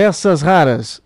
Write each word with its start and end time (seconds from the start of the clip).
Peças 0.00 0.42
Raras. 0.42 1.02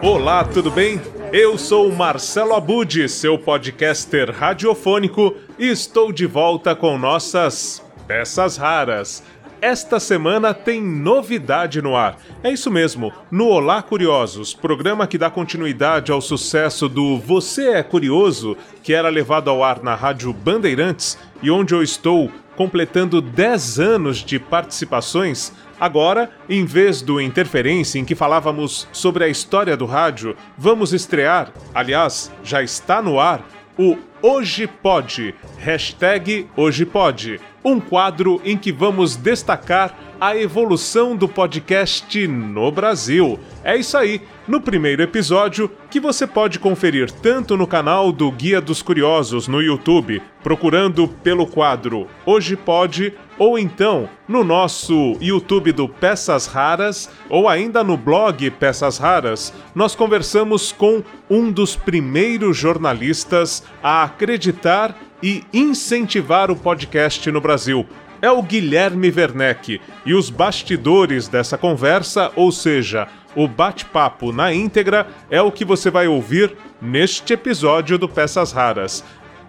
Olá, 0.00 0.44
tudo 0.44 0.70
bem? 0.70 0.98
Eu 1.30 1.58
sou 1.58 1.92
Marcelo 1.92 2.54
Abud, 2.54 3.06
seu 3.10 3.38
podcaster 3.38 4.30
radiofônico, 4.30 5.36
e 5.58 5.68
estou 5.68 6.10
de 6.10 6.24
volta 6.24 6.74
com 6.74 6.96
nossas 6.96 7.84
peças 8.06 8.56
raras. 8.56 9.22
Esta 9.62 10.00
semana 10.00 10.54
tem 10.54 10.82
novidade 10.82 11.82
no 11.82 11.94
ar. 11.94 12.16
É 12.42 12.50
isso 12.50 12.70
mesmo, 12.70 13.12
no 13.30 13.46
Olá 13.48 13.82
Curiosos, 13.82 14.54
programa 14.54 15.06
que 15.06 15.18
dá 15.18 15.28
continuidade 15.28 16.10
ao 16.10 16.22
sucesso 16.22 16.88
do 16.88 17.18
Você 17.18 17.68
é 17.68 17.82
Curioso, 17.82 18.56
que 18.82 18.94
era 18.94 19.10
levado 19.10 19.50
ao 19.50 19.62
ar 19.62 19.82
na 19.82 19.94
Rádio 19.94 20.32
Bandeirantes 20.32 21.18
e 21.42 21.50
onde 21.50 21.74
eu 21.74 21.82
estou 21.82 22.30
completando 22.56 23.20
10 23.20 23.78
anos 23.78 24.24
de 24.24 24.38
participações. 24.38 25.52
Agora, 25.78 26.30
em 26.48 26.64
vez 26.64 27.02
do 27.02 27.20
Interferência, 27.20 27.98
em 27.98 28.04
que 28.04 28.14
falávamos 28.14 28.88
sobre 28.92 29.24
a 29.24 29.28
história 29.28 29.76
do 29.76 29.84
rádio, 29.84 30.34
vamos 30.56 30.94
estrear, 30.94 31.52
aliás, 31.74 32.32
já 32.42 32.62
está 32.62 33.02
no 33.02 33.20
ar, 33.20 33.44
o 33.80 33.96
Hoje 34.20 34.66
Pode, 34.66 35.34
hashtag 35.56 36.46
Hoje 36.54 36.84
Pode, 36.84 37.40
um 37.64 37.80
quadro 37.80 38.38
em 38.44 38.54
que 38.54 38.70
vamos 38.70 39.16
destacar 39.16 39.98
a 40.20 40.36
evolução 40.36 41.16
do 41.16 41.26
podcast 41.26 42.28
no 42.28 42.70
Brasil. 42.70 43.40
É 43.64 43.78
isso 43.78 43.96
aí, 43.96 44.20
no 44.50 44.60
primeiro 44.60 45.00
episódio, 45.00 45.70
que 45.88 46.00
você 46.00 46.26
pode 46.26 46.58
conferir 46.58 47.08
tanto 47.08 47.56
no 47.56 47.68
canal 47.68 48.10
do 48.10 48.28
Guia 48.32 48.60
dos 48.60 48.82
Curiosos 48.82 49.46
no 49.46 49.62
YouTube, 49.62 50.20
procurando 50.42 51.06
pelo 51.06 51.46
quadro 51.46 52.08
Hoje 52.26 52.56
Pode, 52.56 53.14
ou 53.38 53.56
então 53.56 54.08
no 54.26 54.42
nosso 54.42 55.16
YouTube 55.20 55.70
do 55.70 55.88
Peças 55.88 56.48
Raras, 56.48 57.08
ou 57.28 57.48
ainda 57.48 57.84
no 57.84 57.96
blog 57.96 58.50
Peças 58.50 58.98
Raras, 58.98 59.54
nós 59.72 59.94
conversamos 59.94 60.72
com 60.72 61.00
um 61.30 61.52
dos 61.52 61.76
primeiros 61.76 62.56
jornalistas 62.56 63.62
a 63.80 64.02
acreditar 64.02 64.98
e 65.22 65.44
incentivar 65.52 66.50
o 66.50 66.56
podcast 66.56 67.30
no 67.30 67.40
Brasil. 67.40 67.86
É 68.22 68.30
o 68.30 68.42
Guilherme 68.42 69.10
Werneck 69.10 69.80
e 70.04 70.12
os 70.12 70.28
bastidores 70.28 71.26
dessa 71.26 71.56
conversa, 71.56 72.30
ou 72.36 72.52
seja, 72.52 73.08
o 73.34 73.46
bate-papo 73.46 74.32
na 74.32 74.52
íntegra, 74.52 75.06
é 75.30 75.40
o 75.40 75.52
que 75.52 75.64
você 75.64 75.90
vai 75.90 76.06
ouvir 76.06 76.56
neste 76.80 77.32
episódio 77.32 77.98
do 77.98 78.08
Peças 78.08 78.52
Raras. 78.52 79.04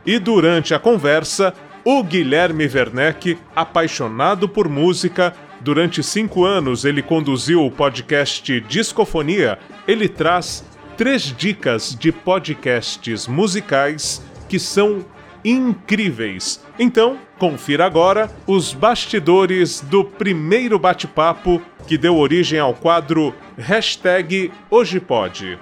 E 0.05 0.17
durante 0.19 0.73
a 0.73 0.79
conversa, 0.79 1.53
o 1.83 2.03
Guilherme 2.03 2.65
Werneck, 2.65 3.37
apaixonado 3.55 4.47
por 4.47 4.69
música, 4.69 5.33
durante 5.61 6.03
cinco 6.03 6.45
anos 6.45 6.85
ele 6.85 7.01
conduziu 7.01 7.65
o 7.65 7.71
podcast 7.71 8.59
Discofonia. 8.61 9.57
Ele 9.87 10.07
traz 10.07 10.63
três 10.95 11.35
dicas 11.35 11.95
de 11.95 12.11
podcasts 12.11 13.27
musicais 13.27 14.21
que 14.47 14.59
são 14.59 15.03
incríveis. 15.43 16.63
Então, 16.77 17.17
confira 17.39 17.85
agora 17.85 18.29
os 18.45 18.73
bastidores 18.73 19.81
do 19.81 20.03
primeiro 20.03 20.77
bate-papo 20.77 21.61
que 21.87 21.97
deu 21.97 22.17
origem 22.17 22.59
ao 22.59 22.73
quadro 22.73 23.33
Hashtag 23.61 24.51
Hoje 24.71 24.99
Pode. 24.99 25.59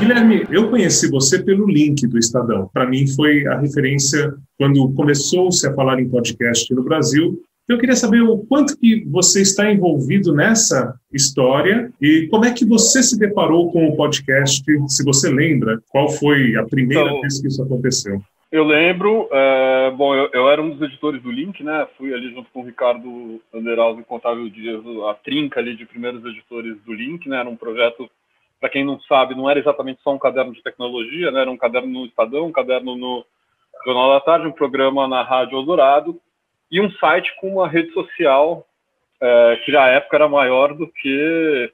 Guilherme, 0.00 0.44
eu 0.50 0.68
conheci 0.68 1.08
você 1.08 1.40
pelo 1.40 1.64
link 1.64 2.04
do 2.08 2.18
Estadão. 2.18 2.68
Para 2.72 2.88
mim 2.88 3.06
foi 3.06 3.46
a 3.46 3.60
referência 3.60 4.34
quando 4.58 4.92
começou-se 4.94 5.64
a 5.64 5.72
falar 5.74 6.00
em 6.00 6.08
podcast 6.08 6.74
no 6.74 6.82
Brasil. 6.82 7.40
Eu 7.68 7.78
queria 7.78 7.94
saber 7.94 8.22
o 8.22 8.38
quanto 8.38 8.76
que 8.76 9.04
você 9.08 9.42
está 9.42 9.70
envolvido 9.70 10.34
nessa 10.34 10.92
história 11.12 11.92
e 12.00 12.26
como 12.28 12.44
é 12.44 12.52
que 12.52 12.64
você 12.64 13.00
se 13.00 13.16
deparou 13.16 13.70
com 13.70 13.86
o 13.86 13.96
podcast, 13.96 14.64
se 14.88 15.04
você 15.04 15.30
lembra, 15.30 15.80
qual 15.88 16.10
foi 16.10 16.56
a 16.56 16.64
primeira 16.64 17.04
então, 17.04 17.20
vez 17.20 17.40
que 17.40 17.46
isso 17.46 17.62
aconteceu? 17.62 18.20
Eu 18.52 18.64
lembro, 18.64 19.30
é, 19.32 19.90
bom, 19.92 20.14
eu, 20.14 20.28
eu, 20.30 20.48
era 20.50 20.60
um 20.60 20.68
dos 20.68 20.82
editores 20.82 21.22
do 21.22 21.30
Link, 21.32 21.64
né? 21.64 21.88
Fui 21.96 22.12
ali 22.12 22.30
junto 22.34 22.50
com 22.50 22.60
o 22.60 22.66
Ricardo 22.66 23.40
Anderaldo 23.52 24.02
e 24.02 24.04
Contável 24.04 24.46
Dias, 24.50 24.82
a 25.08 25.14
trinca 25.14 25.58
ali 25.58 25.74
de 25.74 25.86
primeiros 25.86 26.22
editores 26.22 26.76
do 26.82 26.92
Link, 26.92 27.26
né? 27.26 27.38
Era 27.38 27.48
um 27.48 27.56
projeto 27.56 28.10
para 28.60 28.68
quem 28.68 28.84
não 28.84 29.00
sabe, 29.00 29.34
não 29.34 29.50
era 29.50 29.58
exatamente 29.58 30.00
só 30.02 30.14
um 30.14 30.18
caderno 30.18 30.52
de 30.52 30.62
tecnologia, 30.62 31.32
né? 31.32 31.40
era 31.40 31.50
um 31.50 31.56
caderno 31.56 31.88
no 31.88 32.06
Estadão, 32.06 32.46
um 32.46 32.52
caderno 32.52 32.94
no 32.94 33.26
Jornal 33.84 34.10
da 34.10 34.20
Tarde, 34.20 34.46
um 34.46 34.52
programa 34.52 35.08
na 35.08 35.20
Rádio 35.22 35.58
Eldorado 35.58 36.20
e 36.70 36.80
um 36.80 36.88
site 36.92 37.34
com 37.40 37.54
uma 37.54 37.66
rede 37.66 37.92
social 37.92 38.64
é, 39.20 39.56
que 39.64 39.72
na 39.72 39.88
época 39.88 40.16
era 40.16 40.28
maior 40.28 40.74
do 40.74 40.86
que 40.86 41.72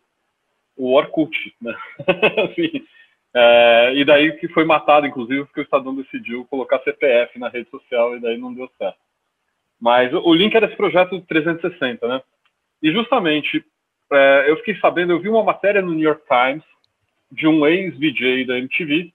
o 0.78 0.94
Orkut, 0.94 1.37
né? 1.61 1.75
assim, 2.49 2.87
é, 3.34 3.93
e 3.94 4.05
daí 4.05 4.33
que 4.39 4.49
foi 4.49 4.65
matado, 4.65 5.06
inclusive, 5.06 5.44
porque 5.44 5.61
o 5.61 5.62
Estadão 5.62 5.94
decidiu 5.94 6.47
colocar 6.47 6.81
CPF 6.81 7.39
na 7.39 7.49
rede 7.49 7.69
social 7.71 8.16
e 8.16 8.21
daí 8.21 8.39
não 8.39 8.55
deu 8.55 8.71
certo. 8.78 8.99
Mas 9.81 10.12
o 10.12 10.34
link 10.34 10.55
era 10.55 10.66
esse 10.66 10.77
projeto 10.77 11.21
360, 11.21 12.09
né? 12.09 12.22
E 12.83 12.91
justamente 12.93 13.65
é, 14.12 14.47
eu 14.49 14.56
fiquei 14.56 14.77
sabendo, 14.77 15.12
eu 15.12 15.21
vi 15.21 15.28
uma 15.28 15.44
matéria 15.44 15.83
no 15.83 15.93
New 15.93 16.05
York 16.05 16.22
Times 16.27 16.65
de 17.31 17.47
um 17.47 17.67
ex-VJ 17.67 18.47
da 18.47 18.59
MTV, 18.59 19.12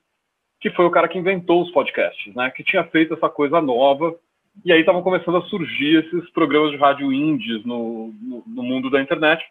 que 0.59 0.69
foi 0.69 0.85
o 0.85 0.91
cara 0.91 1.07
que 1.07 1.18
inventou 1.18 1.62
os 1.62 1.72
podcasts, 1.72 2.34
né? 2.35 2.50
Que 2.52 2.63
tinha 2.63 2.84
feito 2.85 3.13
essa 3.13 3.28
coisa 3.28 3.62
nova. 3.62 4.16
E 4.63 4.72
aí 4.72 4.79
estavam 4.79 5.02
começando 5.02 5.38
a 5.38 5.41
surgir 5.44 6.06
esses 6.06 6.29
programas 6.29 6.72
de 6.72 6.78
rádio 6.78 7.12
indies 7.12 7.66
no, 7.66 8.13
no, 8.22 8.44
no, 8.46 8.63
mundo 8.63 8.90
da 8.90 9.02
internet. 9.02 9.44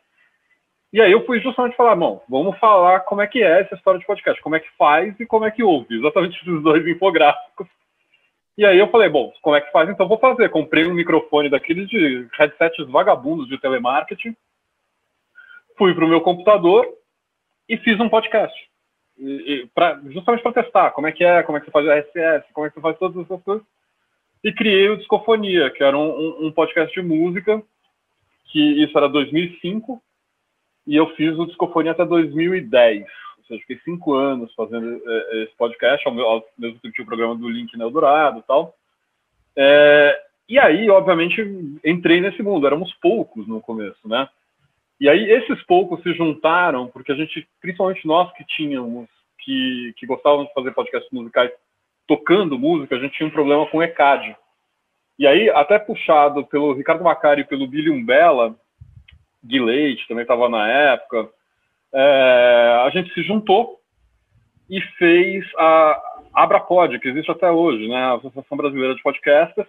E 0.92 1.00
aí 1.00 1.10
eu 1.10 1.24
fui 1.24 1.40
justamente 1.40 1.74
falar, 1.74 1.96
bom, 1.96 2.22
vamos 2.28 2.58
falar 2.58 3.00
como 3.00 3.22
é 3.22 3.26
que 3.26 3.42
é 3.42 3.62
essa 3.62 3.74
história 3.74 3.98
de 3.98 4.06
podcast, 4.06 4.40
como 4.42 4.56
é 4.56 4.60
que 4.60 4.70
faz 4.76 5.18
e 5.18 5.24
como 5.24 5.46
é 5.46 5.50
que 5.50 5.62
ouve, 5.62 5.96
exatamente 5.96 6.38
esses 6.40 6.62
dois 6.62 6.86
infográficos. 6.86 7.66
E 8.58 8.66
aí 8.66 8.78
eu 8.78 8.88
falei, 8.88 9.08
bom, 9.08 9.32
como 9.40 9.56
é 9.56 9.62
que 9.62 9.72
faz? 9.72 9.88
Então 9.88 10.06
vou 10.06 10.18
fazer. 10.18 10.50
Comprei 10.50 10.86
um 10.86 10.92
microfone 10.92 11.48
daqueles 11.48 11.88
de 11.88 12.28
headsets 12.38 12.86
vagabundos 12.88 13.48
de 13.48 13.58
telemarketing, 13.58 14.36
fui 15.78 15.94
para 15.94 16.04
o 16.04 16.08
meu 16.08 16.20
computador 16.20 16.86
e 17.66 17.78
fiz 17.78 17.98
um 17.98 18.10
podcast. 18.10 18.54
E, 19.18 19.24
e 19.52 19.66
pra, 19.68 19.98
justamente 20.10 20.42
para 20.42 20.62
testar 20.62 20.90
como 20.90 21.06
é 21.06 21.12
que 21.12 21.24
é, 21.24 21.42
como 21.42 21.56
é 21.56 21.60
que 21.60 21.66
você 21.66 21.72
faz 21.72 21.86
o 21.86 21.90
RSS, 21.90 22.52
como 22.52 22.66
é 22.66 22.68
que 22.68 22.74
você 22.74 22.80
faz 22.82 22.98
todas 22.98 23.24
essas 23.24 23.42
coisas. 23.42 23.66
E 24.44 24.52
criei 24.52 24.90
o 24.90 24.98
Discofonia, 24.98 25.70
que 25.70 25.82
era 25.82 25.96
um, 25.96 26.46
um 26.46 26.52
podcast 26.52 26.92
de 26.92 27.06
música, 27.06 27.62
que 28.46 28.82
isso 28.82 28.96
era 28.98 29.08
2005, 29.08 30.02
e 30.86 30.96
eu 30.96 31.08
fiz 31.14 31.36
o 31.38 31.46
Discofonia 31.46 31.92
até 31.92 32.04
2010. 32.04 33.04
Ou 33.38 33.44
seja, 33.44 33.60
fiquei 33.60 33.78
cinco 33.84 34.14
anos 34.14 34.52
fazendo 34.54 35.00
é, 35.04 35.42
esse 35.44 35.56
podcast, 35.56 36.06
ao, 36.06 36.18
ao 36.20 36.44
mesmo 36.58 36.78
tempo 36.80 36.94
tinha 36.94 37.04
o 37.04 37.06
programa 37.06 37.36
do 37.36 37.48
Link 37.48 37.76
na 37.76 37.84
Eldorado 37.84 38.40
e 38.40 38.42
tal. 38.42 38.74
É, 39.56 40.20
e 40.48 40.58
aí, 40.58 40.90
obviamente, 40.90 41.40
entrei 41.84 42.20
nesse 42.20 42.42
mundo. 42.42 42.66
Éramos 42.66 42.92
poucos 42.94 43.46
no 43.46 43.60
começo, 43.60 44.06
né? 44.06 44.28
E 45.00 45.08
aí 45.08 45.30
esses 45.30 45.60
poucos 45.64 46.00
se 46.02 46.12
juntaram, 46.14 46.86
porque 46.86 47.10
a 47.10 47.14
gente, 47.14 47.48
principalmente 47.60 48.06
nós 48.06 48.32
que 48.34 48.44
tínhamos, 48.44 49.08
que, 49.40 49.92
que 49.96 50.06
gostávamos 50.06 50.46
de 50.46 50.54
fazer 50.54 50.70
podcasts 50.72 51.10
musicais 51.10 51.50
tocando 52.06 52.58
música, 52.58 52.94
a 52.94 52.98
gente 52.98 53.16
tinha 53.16 53.26
um 53.26 53.32
problema 53.32 53.66
com 53.66 53.78
o 53.78 53.82
ECAD. 53.82 54.36
E 55.18 55.26
aí, 55.26 55.50
até 55.50 55.78
puxado 55.78 56.46
pelo 56.46 56.72
Ricardo 56.72 57.02
Macari 57.04 57.42
e 57.42 57.46
pelo 57.46 57.66
Billy 57.66 57.90
Umbella, 57.90 58.54
Gui 59.44 59.60
Leite 59.60 60.06
também 60.08 60.22
estava 60.22 60.48
na 60.48 60.68
época, 60.68 61.28
é, 61.92 62.82
a 62.86 62.90
gente 62.90 63.12
se 63.12 63.22
juntou 63.22 63.80
e 64.68 64.80
fez 64.98 65.44
a 65.58 66.02
Abrapod, 66.34 66.98
que 66.98 67.08
existe 67.08 67.30
até 67.30 67.50
hoje, 67.50 67.88
né, 67.88 67.96
a 67.96 68.14
Associação 68.14 68.56
Brasileira 68.56 68.94
de 68.94 69.02
Podcasters, 69.02 69.68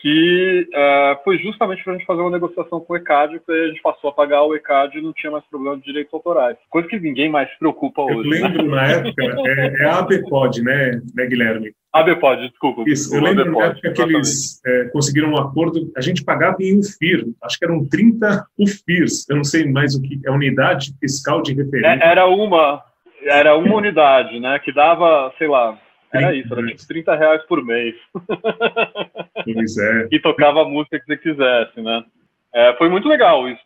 que 0.00 0.68
uh, 0.72 1.24
foi 1.24 1.38
justamente 1.38 1.82
para 1.82 1.94
a 1.94 1.96
gente 1.96 2.06
fazer 2.06 2.20
uma 2.20 2.30
negociação 2.30 2.80
com 2.80 2.92
o 2.92 2.96
ECAD, 2.96 3.38
porque 3.40 3.52
a 3.52 3.68
gente 3.68 3.82
passou 3.82 4.10
a 4.10 4.12
pagar 4.12 4.44
o 4.44 4.54
ECAD 4.54 4.98
e 4.98 5.02
não 5.02 5.12
tinha 5.12 5.30
mais 5.30 5.44
problema 5.46 5.76
de 5.76 5.84
direitos 5.84 6.14
autorais. 6.14 6.56
Coisa 6.70 6.88
que 6.88 7.00
ninguém 7.00 7.28
mais 7.28 7.50
se 7.50 7.58
preocupa 7.58 8.02
eu 8.02 8.18
hoje. 8.18 8.30
Eu 8.30 8.48
lembro 8.48 8.62
né? 8.62 8.76
na 8.76 8.86
época, 8.86 9.22
é, 9.22 9.82
é 9.82 9.84
a 9.86 9.98
ABPOD, 9.98 10.62
né, 10.62 11.00
né, 11.14 11.26
Guilherme? 11.26 11.72
ABPOD, 11.92 12.48
desculpa. 12.48 12.84
Isso, 12.86 13.14
eu 13.14 13.20
lembro 13.20 13.50
na 13.50 13.66
época 13.66 13.92
que 13.92 14.02
eles 14.02 14.60
é, 14.64 14.84
conseguiram 14.84 15.30
um 15.30 15.38
acordo, 15.38 15.90
a 15.96 16.00
gente 16.00 16.24
pagava 16.24 16.56
em 16.60 16.78
UFIR, 16.78 17.24
acho 17.42 17.58
que 17.58 17.64
eram 17.64 17.84
30 17.84 18.46
UFIRs, 18.58 19.28
eu 19.28 19.36
não 19.36 19.44
sei 19.44 19.66
mais 19.66 19.96
o 19.96 20.02
que, 20.02 20.20
é 20.24 20.30
unidade 20.30 20.92
fiscal 21.00 21.42
de 21.42 21.54
referência. 21.54 22.04
É, 22.04 22.08
era 22.08 22.26
uma, 22.26 22.84
era 23.24 23.56
uma 23.56 23.74
unidade, 23.74 24.38
né, 24.38 24.60
que 24.60 24.72
dava, 24.72 25.32
sei 25.38 25.48
lá, 25.48 25.76
era 26.12 26.34
isso, 26.34 26.52
era 26.52 26.66
tipo 26.66 26.88
30 26.88 27.14
reais 27.16 27.42
por 27.44 27.64
mês. 27.64 27.94
Pois 29.54 29.78
é. 29.78 30.08
e 30.10 30.20
tocava 30.20 30.62
a 30.62 30.68
música 30.68 30.98
que 30.98 31.06
você 31.06 31.16
quisesse, 31.16 31.80
né? 31.80 32.04
É, 32.52 32.74
foi 32.74 32.88
muito 32.88 33.08
legal 33.08 33.48
isso. 33.48 33.62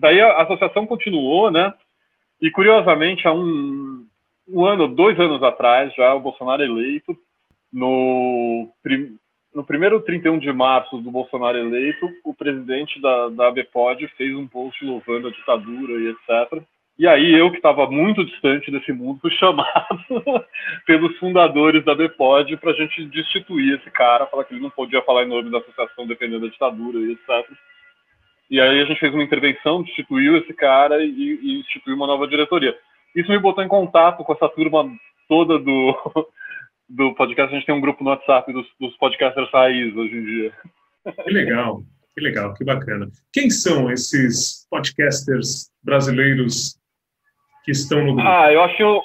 Daí 0.00 0.20
a 0.20 0.42
associação 0.42 0.86
continuou, 0.86 1.50
né? 1.50 1.72
E 2.40 2.50
curiosamente, 2.50 3.26
há 3.28 3.32
um, 3.32 4.04
um 4.48 4.64
ano, 4.64 4.88
dois 4.88 5.18
anos 5.20 5.42
atrás, 5.42 5.94
já 5.94 6.14
o 6.14 6.20
Bolsonaro 6.20 6.62
eleito, 6.62 7.16
no, 7.72 8.68
prim, 8.82 9.16
no 9.54 9.64
primeiro 9.64 10.00
31 10.00 10.38
de 10.38 10.52
março 10.52 10.98
do 10.98 11.10
Bolsonaro 11.10 11.58
eleito, 11.58 12.08
o 12.24 12.34
presidente 12.34 13.00
da, 13.00 13.28
da 13.28 13.48
ABPOD 13.48 14.08
fez 14.16 14.34
um 14.34 14.46
post 14.46 14.84
louvando 14.84 15.28
a 15.28 15.30
ditadura 15.30 15.92
e 15.94 16.08
etc. 16.08 16.62
E 16.98 17.06
aí 17.06 17.34
eu, 17.34 17.50
que 17.50 17.58
estava 17.58 17.90
muito 17.90 18.24
distante 18.24 18.70
desse 18.70 18.90
mundo, 18.92 19.20
fui 19.20 19.30
chamado 19.36 20.00
pelos 20.86 21.16
fundadores 21.18 21.84
da 21.84 21.94
BPOD 21.94 22.56
para 22.56 22.70
a 22.70 22.74
gente 22.74 23.04
destituir 23.06 23.78
esse 23.78 23.90
cara, 23.90 24.26
falar 24.26 24.44
que 24.44 24.54
ele 24.54 24.62
não 24.62 24.70
podia 24.70 25.02
falar 25.02 25.24
em 25.24 25.28
nome 25.28 25.50
da 25.50 25.58
associação 25.58 26.06
defendendo 26.06 26.46
a 26.46 26.50
ditadura 26.50 26.98
e 26.98 27.12
etc. 27.12 27.50
E 28.50 28.60
aí 28.60 28.80
a 28.80 28.84
gente 28.84 29.00
fez 29.00 29.12
uma 29.12 29.24
intervenção, 29.24 29.82
destituiu 29.82 30.36
esse 30.38 30.54
cara 30.54 31.04
e, 31.04 31.10
e 31.10 31.60
instituiu 31.60 31.96
uma 31.96 32.06
nova 32.06 32.26
diretoria. 32.26 32.74
Isso 33.14 33.30
me 33.30 33.38
botou 33.38 33.62
em 33.62 33.68
contato 33.68 34.22
com 34.24 34.32
essa 34.32 34.48
turma 34.48 34.88
toda 35.28 35.58
do, 35.58 35.94
do 36.88 37.14
podcast. 37.14 37.52
A 37.52 37.58
gente 37.58 37.66
tem 37.66 37.74
um 37.74 37.80
grupo 37.80 38.02
no 38.02 38.10
WhatsApp 38.10 38.52
dos, 38.52 38.66
dos 38.80 38.96
podcasters 38.96 39.50
raiz 39.50 39.94
hoje 39.94 40.16
em 40.16 40.24
dia. 40.24 40.52
Que 41.24 41.30
legal, 41.30 41.82
que 42.14 42.20
legal, 42.20 42.54
que 42.54 42.64
bacana. 42.64 43.08
Quem 43.32 43.50
são 43.50 43.90
esses 43.90 44.66
podcasters 44.70 45.70
brasileiros 45.82 46.78
que 47.66 47.72
estão 47.72 47.98
no 47.98 48.14
grupo? 48.14 48.26
Ah, 48.26 48.50
eu 48.52 48.62
acho 48.62 49.02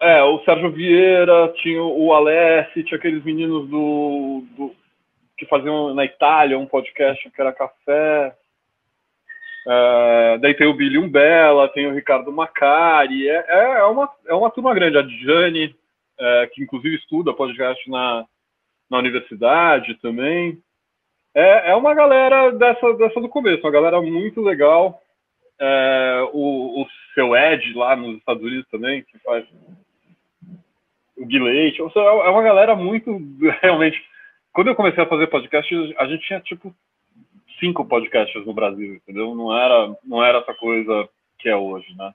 é, 0.00 0.22
o 0.22 0.42
Sérgio 0.44 0.72
Vieira, 0.72 1.52
tinha 1.56 1.82
o 1.82 2.14
Alessi, 2.14 2.82
tinha 2.82 2.96
aqueles 2.96 3.22
meninos 3.22 3.68
do, 3.68 4.42
do, 4.56 4.74
que 5.36 5.44
faziam 5.44 5.94
na 5.94 6.06
Itália 6.06 6.58
um 6.58 6.66
podcast 6.66 7.30
que 7.30 7.40
era 7.40 7.52
Café. 7.52 8.34
É, 9.68 10.38
daí 10.38 10.54
tem 10.54 10.66
o 10.66 10.74
Billy 10.74 10.96
Umbella, 10.96 11.68
tem 11.68 11.86
o 11.86 11.94
Ricardo 11.94 12.32
Macari. 12.32 13.28
É, 13.28 13.44
é, 13.46 13.64
é, 13.80 13.84
uma, 13.84 14.10
é 14.26 14.34
uma 14.34 14.50
turma 14.50 14.72
grande. 14.72 14.96
A 14.96 15.02
Jane, 15.02 15.76
é, 16.18 16.50
que 16.50 16.62
inclusive 16.62 16.96
estuda 16.96 17.34
podcast 17.34 17.88
na, 17.90 18.24
na 18.90 18.98
universidade 18.98 19.94
também. 19.96 20.58
É, 21.34 21.72
é 21.72 21.76
uma 21.76 21.94
galera 21.94 22.50
dessa, 22.52 22.94
dessa 22.94 23.20
do 23.20 23.28
começo, 23.28 23.62
uma 23.62 23.70
galera 23.70 24.00
muito 24.00 24.40
legal. 24.40 24.98
É, 25.60 26.26
o, 26.32 26.82
o 26.82 26.86
seu 27.20 27.36
Ed 27.36 27.74
lá 27.74 27.94
nos 27.94 28.16
Estados 28.16 28.42
Unidos 28.42 28.66
também, 28.70 29.02
que 29.02 29.18
faz 29.18 29.46
o 31.16 31.26
Guilherme. 31.26 31.82
Ou 31.82 31.90
seja, 31.90 32.06
é 32.06 32.30
uma 32.30 32.42
galera 32.42 32.74
muito 32.74 33.20
realmente. 33.60 34.02
Quando 34.52 34.68
eu 34.68 34.74
comecei 34.74 35.02
a 35.04 35.08
fazer 35.08 35.26
podcast, 35.26 35.94
a 35.98 36.06
gente 36.06 36.26
tinha 36.26 36.40
tipo 36.40 36.74
cinco 37.58 37.84
podcasts 37.84 38.44
no 38.46 38.54
Brasil, 38.54 38.94
entendeu? 38.94 39.34
Não 39.34 39.56
era, 39.56 39.96
não 40.02 40.24
era 40.24 40.38
essa 40.38 40.54
coisa 40.54 41.08
que 41.38 41.48
é 41.48 41.56
hoje, 41.56 41.94
né? 41.94 42.12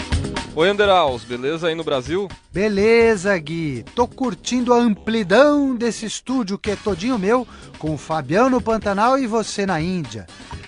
Oi, 0.57 0.69
Anderaus, 0.69 1.23
beleza 1.23 1.69
aí 1.69 1.77
no 1.77 1.85
Brasil? 1.85 2.29
Beleza, 2.53 3.39
Gui. 3.39 3.85
Tô 3.95 4.09
curtindo 4.09 4.75
a 4.75 4.79
amplidão 4.79 5.77
desse 5.77 6.05
estúdio 6.05 6.59
que 6.59 6.73
é 6.73 6.77
todinho 6.77 7.17
meu, 7.17 7.47
com 7.79 7.95
o 7.95 7.97
Fabiano 7.97 8.61
Pantanal 8.61 9.17
e 9.17 9.29
você 9.29 9.65
na 9.65 9.81
Índia. 9.81 10.27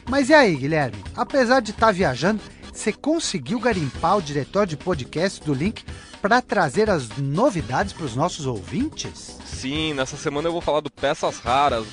Mas 0.08 0.28
e 0.28 0.34
aí, 0.34 0.54
Guilherme? 0.54 1.02
Apesar 1.16 1.58
de 1.58 1.72
estar 1.72 1.86
tá 1.86 1.92
viajando, 1.92 2.40
você 2.72 2.92
conseguiu 2.92 3.58
garimpar 3.58 4.18
o 4.18 4.22
diretor 4.22 4.64
de 4.64 4.76
podcast 4.76 5.42
do 5.42 5.52
Link 5.52 5.84
para 6.22 6.40
trazer 6.40 6.88
as 6.88 7.08
novidades 7.18 7.92
para 7.92 8.04
os 8.04 8.14
nossos 8.14 8.46
ouvintes? 8.46 9.36
Sim, 9.44 9.94
nessa 9.94 10.16
semana 10.16 10.46
eu 10.46 10.52
vou 10.52 10.60
falar 10.60 10.78
do 10.78 10.92
Peças 10.92 11.40
Raras, 11.40 11.86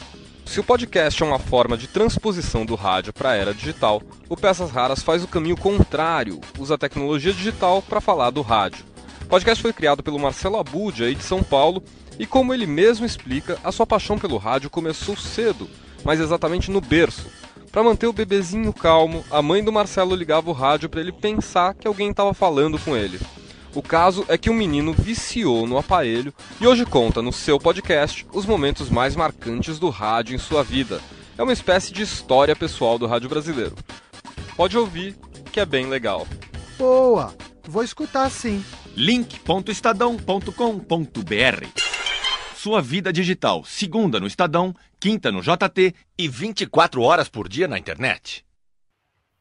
se 0.45 0.59
o 0.59 0.63
podcast 0.63 1.21
é 1.21 1.25
uma 1.25 1.39
forma 1.39 1.77
de 1.77 1.87
transposição 1.87 2.65
do 2.65 2.75
rádio 2.75 3.11
para 3.13 3.31
a 3.31 3.35
era 3.35 3.53
digital, 3.53 4.01
o 4.29 4.37
Peças 4.37 4.69
Raras 4.69 5.01
faz 5.01 5.23
o 5.23 5.27
caminho 5.27 5.57
contrário, 5.57 6.39
usa 6.59 6.75
a 6.75 6.77
tecnologia 6.77 7.33
digital 7.33 7.81
para 7.81 8.01
falar 8.01 8.29
do 8.29 8.41
rádio. 8.41 8.85
O 9.23 9.25
podcast 9.25 9.61
foi 9.61 9.73
criado 9.73 10.03
pelo 10.03 10.19
Marcelo 10.19 10.57
Abud, 10.57 11.03
aí 11.03 11.15
de 11.15 11.23
São 11.23 11.41
Paulo, 11.41 11.83
e 12.19 12.27
como 12.27 12.53
ele 12.53 12.67
mesmo 12.67 13.05
explica, 13.05 13.57
a 13.63 13.71
sua 13.71 13.87
paixão 13.87 14.19
pelo 14.19 14.37
rádio 14.37 14.69
começou 14.69 15.17
cedo, 15.17 15.67
mas 16.03 16.19
exatamente 16.19 16.69
no 16.69 16.81
berço. 16.81 17.27
Para 17.71 17.83
manter 17.83 18.05
o 18.05 18.13
bebezinho 18.13 18.71
calmo, 18.71 19.25
a 19.31 19.41
mãe 19.41 19.63
do 19.63 19.71
Marcelo 19.71 20.15
ligava 20.15 20.51
o 20.51 20.53
rádio 20.53 20.87
para 20.87 21.01
ele 21.01 21.11
pensar 21.11 21.73
que 21.73 21.87
alguém 21.87 22.11
estava 22.11 22.31
falando 22.31 22.77
com 22.77 22.95
ele. 22.95 23.19
O 23.75 23.81
caso 23.81 24.23
é 24.27 24.37
que 24.37 24.51
o 24.51 24.53
menino 24.53 24.93
viciou 24.93 25.65
no 25.65 25.79
aparelho 25.79 26.31
e 26.61 26.67
hoje 26.67 26.85
conta 26.85 27.23
no 27.23 27.33
seu 27.33 27.59
podcast 27.59 28.23
os 28.31 28.45
momentos 28.45 28.87
mais 28.89 29.15
marcantes 29.15 29.79
do 29.79 29.89
rádio 29.89 30.35
em 30.35 30.37
sua 30.37 30.63
vida. 30.63 31.01
É 31.35 31.41
uma 31.41 31.53
espécie 31.53 31.91
de 31.91 32.03
história 32.03 32.55
pessoal 32.55 32.99
do 32.99 33.07
rádio 33.07 33.29
brasileiro. 33.29 33.75
Pode 34.55 34.77
ouvir, 34.77 35.15
que 35.51 35.59
é 35.59 35.65
bem 35.65 35.87
legal. 35.87 36.27
Boa! 36.77 37.33
Vou 37.67 37.83
escutar 37.83 38.29
sim. 38.29 38.63
link.estadão.com.br 38.95 41.65
Sua 42.55 42.79
vida 42.79 43.11
digital, 43.11 43.63
segunda 43.63 44.19
no 44.19 44.27
Estadão, 44.27 44.75
quinta 44.99 45.31
no 45.31 45.41
JT 45.41 45.95
e 46.15 46.27
24 46.27 47.01
horas 47.01 47.27
por 47.27 47.49
dia 47.49 47.67
na 47.67 47.79
internet. 47.79 48.45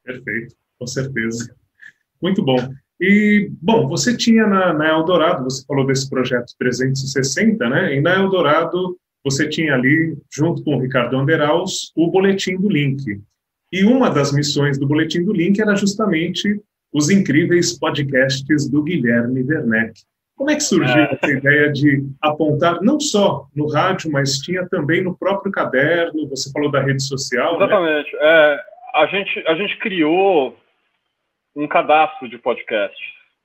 Perfeito, 0.02 0.56
com 0.78 0.86
certeza. 0.86 1.54
Muito 2.22 2.42
bom. 2.42 2.56
E, 3.04 3.50
bom, 3.60 3.88
você 3.88 4.16
tinha 4.16 4.46
na, 4.46 4.72
na, 4.72 4.90
Eldorado, 4.90 5.42
você 5.42 5.66
falou 5.66 5.84
desse 5.84 6.08
projeto 6.08 6.54
360, 6.56 7.68
né? 7.68 7.96
E 7.96 8.00
na 8.00 8.14
Eldorado 8.14 8.96
você 9.24 9.48
tinha 9.48 9.74
ali, 9.74 10.16
junto 10.32 10.62
com 10.62 10.76
o 10.76 10.80
Ricardo 10.80 11.16
Anderaus, 11.16 11.90
o 11.96 12.08
Boletim 12.08 12.56
do 12.56 12.68
Link. 12.68 13.20
E 13.72 13.84
uma 13.84 14.08
das 14.08 14.32
missões 14.32 14.78
do 14.78 14.86
Boletim 14.86 15.24
do 15.24 15.32
Link 15.32 15.60
era 15.60 15.74
justamente 15.74 16.60
os 16.92 17.10
incríveis 17.10 17.76
podcasts 17.76 18.70
do 18.70 18.84
Guilherme 18.84 19.42
Werneck. 19.42 20.00
Como 20.36 20.52
é 20.52 20.54
que 20.54 20.62
surgiu 20.62 21.02
é. 21.02 21.12
essa 21.12 21.32
ideia 21.32 21.72
de 21.72 22.04
apontar 22.20 22.80
não 22.82 23.00
só 23.00 23.48
no 23.52 23.66
rádio, 23.66 24.12
mas 24.12 24.38
tinha 24.38 24.64
também 24.68 25.02
no 25.02 25.18
próprio 25.18 25.50
caderno? 25.50 26.28
Você 26.28 26.52
falou 26.52 26.70
da 26.70 26.80
rede 26.80 27.02
social. 27.02 27.58
Né? 27.58 27.64
Exatamente. 27.64 28.12
Né? 28.12 28.20
É, 28.22 28.60
a, 28.94 29.06
gente, 29.06 29.44
a 29.48 29.54
gente 29.56 29.76
criou 29.78 30.56
um 31.54 31.66
cadastro 31.66 32.28
de 32.28 32.38
podcast 32.38 32.96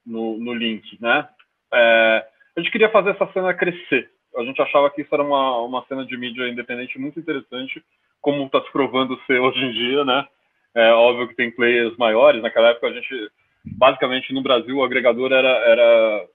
no, 0.06 0.38
no 0.38 0.54
link, 0.54 0.98
né? 1.02 1.28
É, 1.74 2.26
a 2.56 2.60
gente 2.60 2.72
queria 2.72 2.90
fazer 2.90 3.12
essa 3.12 3.32
cena 3.34 3.54
crescer. 3.54 4.10
A 4.36 4.44
gente 4.44 4.62
achava 4.62 4.90
que 4.90 5.02
isso 5.02 5.14
era 5.14 5.24
uma, 5.24 5.62
uma 5.62 5.86
cena 5.88 6.06
de 6.06 6.16
mídia 6.18 6.48
independente 6.48 7.00
muito 7.00 7.20
interessante, 7.20 7.84
como 8.22 8.46
está 8.46 8.62
se 8.62 8.72
provando 8.72 9.20
ser 9.26 9.40
hoje 9.40 9.60
em 9.64 9.72
dia, 9.72 10.06
né? 10.06 10.28
É 10.76 10.92
óbvio 10.92 11.28
que 11.28 11.36
tem 11.36 11.52
players 11.52 11.98
maiores. 11.98 12.42
Naquela 12.42 12.70
época 12.70 12.88
a 12.88 12.94
gente, 12.94 13.32
basicamente 13.66 14.34
no 14.34 14.44
Brasil, 14.44 14.78
o 14.78 14.84
agregador 14.84 15.32
era, 15.32 15.50
era 15.50 16.28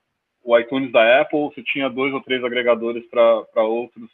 o 0.42 0.58
iTunes 0.58 0.90
da 0.90 1.20
Apple. 1.20 1.50
Você 1.54 1.62
tinha 1.62 1.88
dois 1.88 2.12
ou 2.12 2.20
três 2.20 2.42
agregadores 2.42 3.04
para 3.08 3.62
outros 3.62 4.10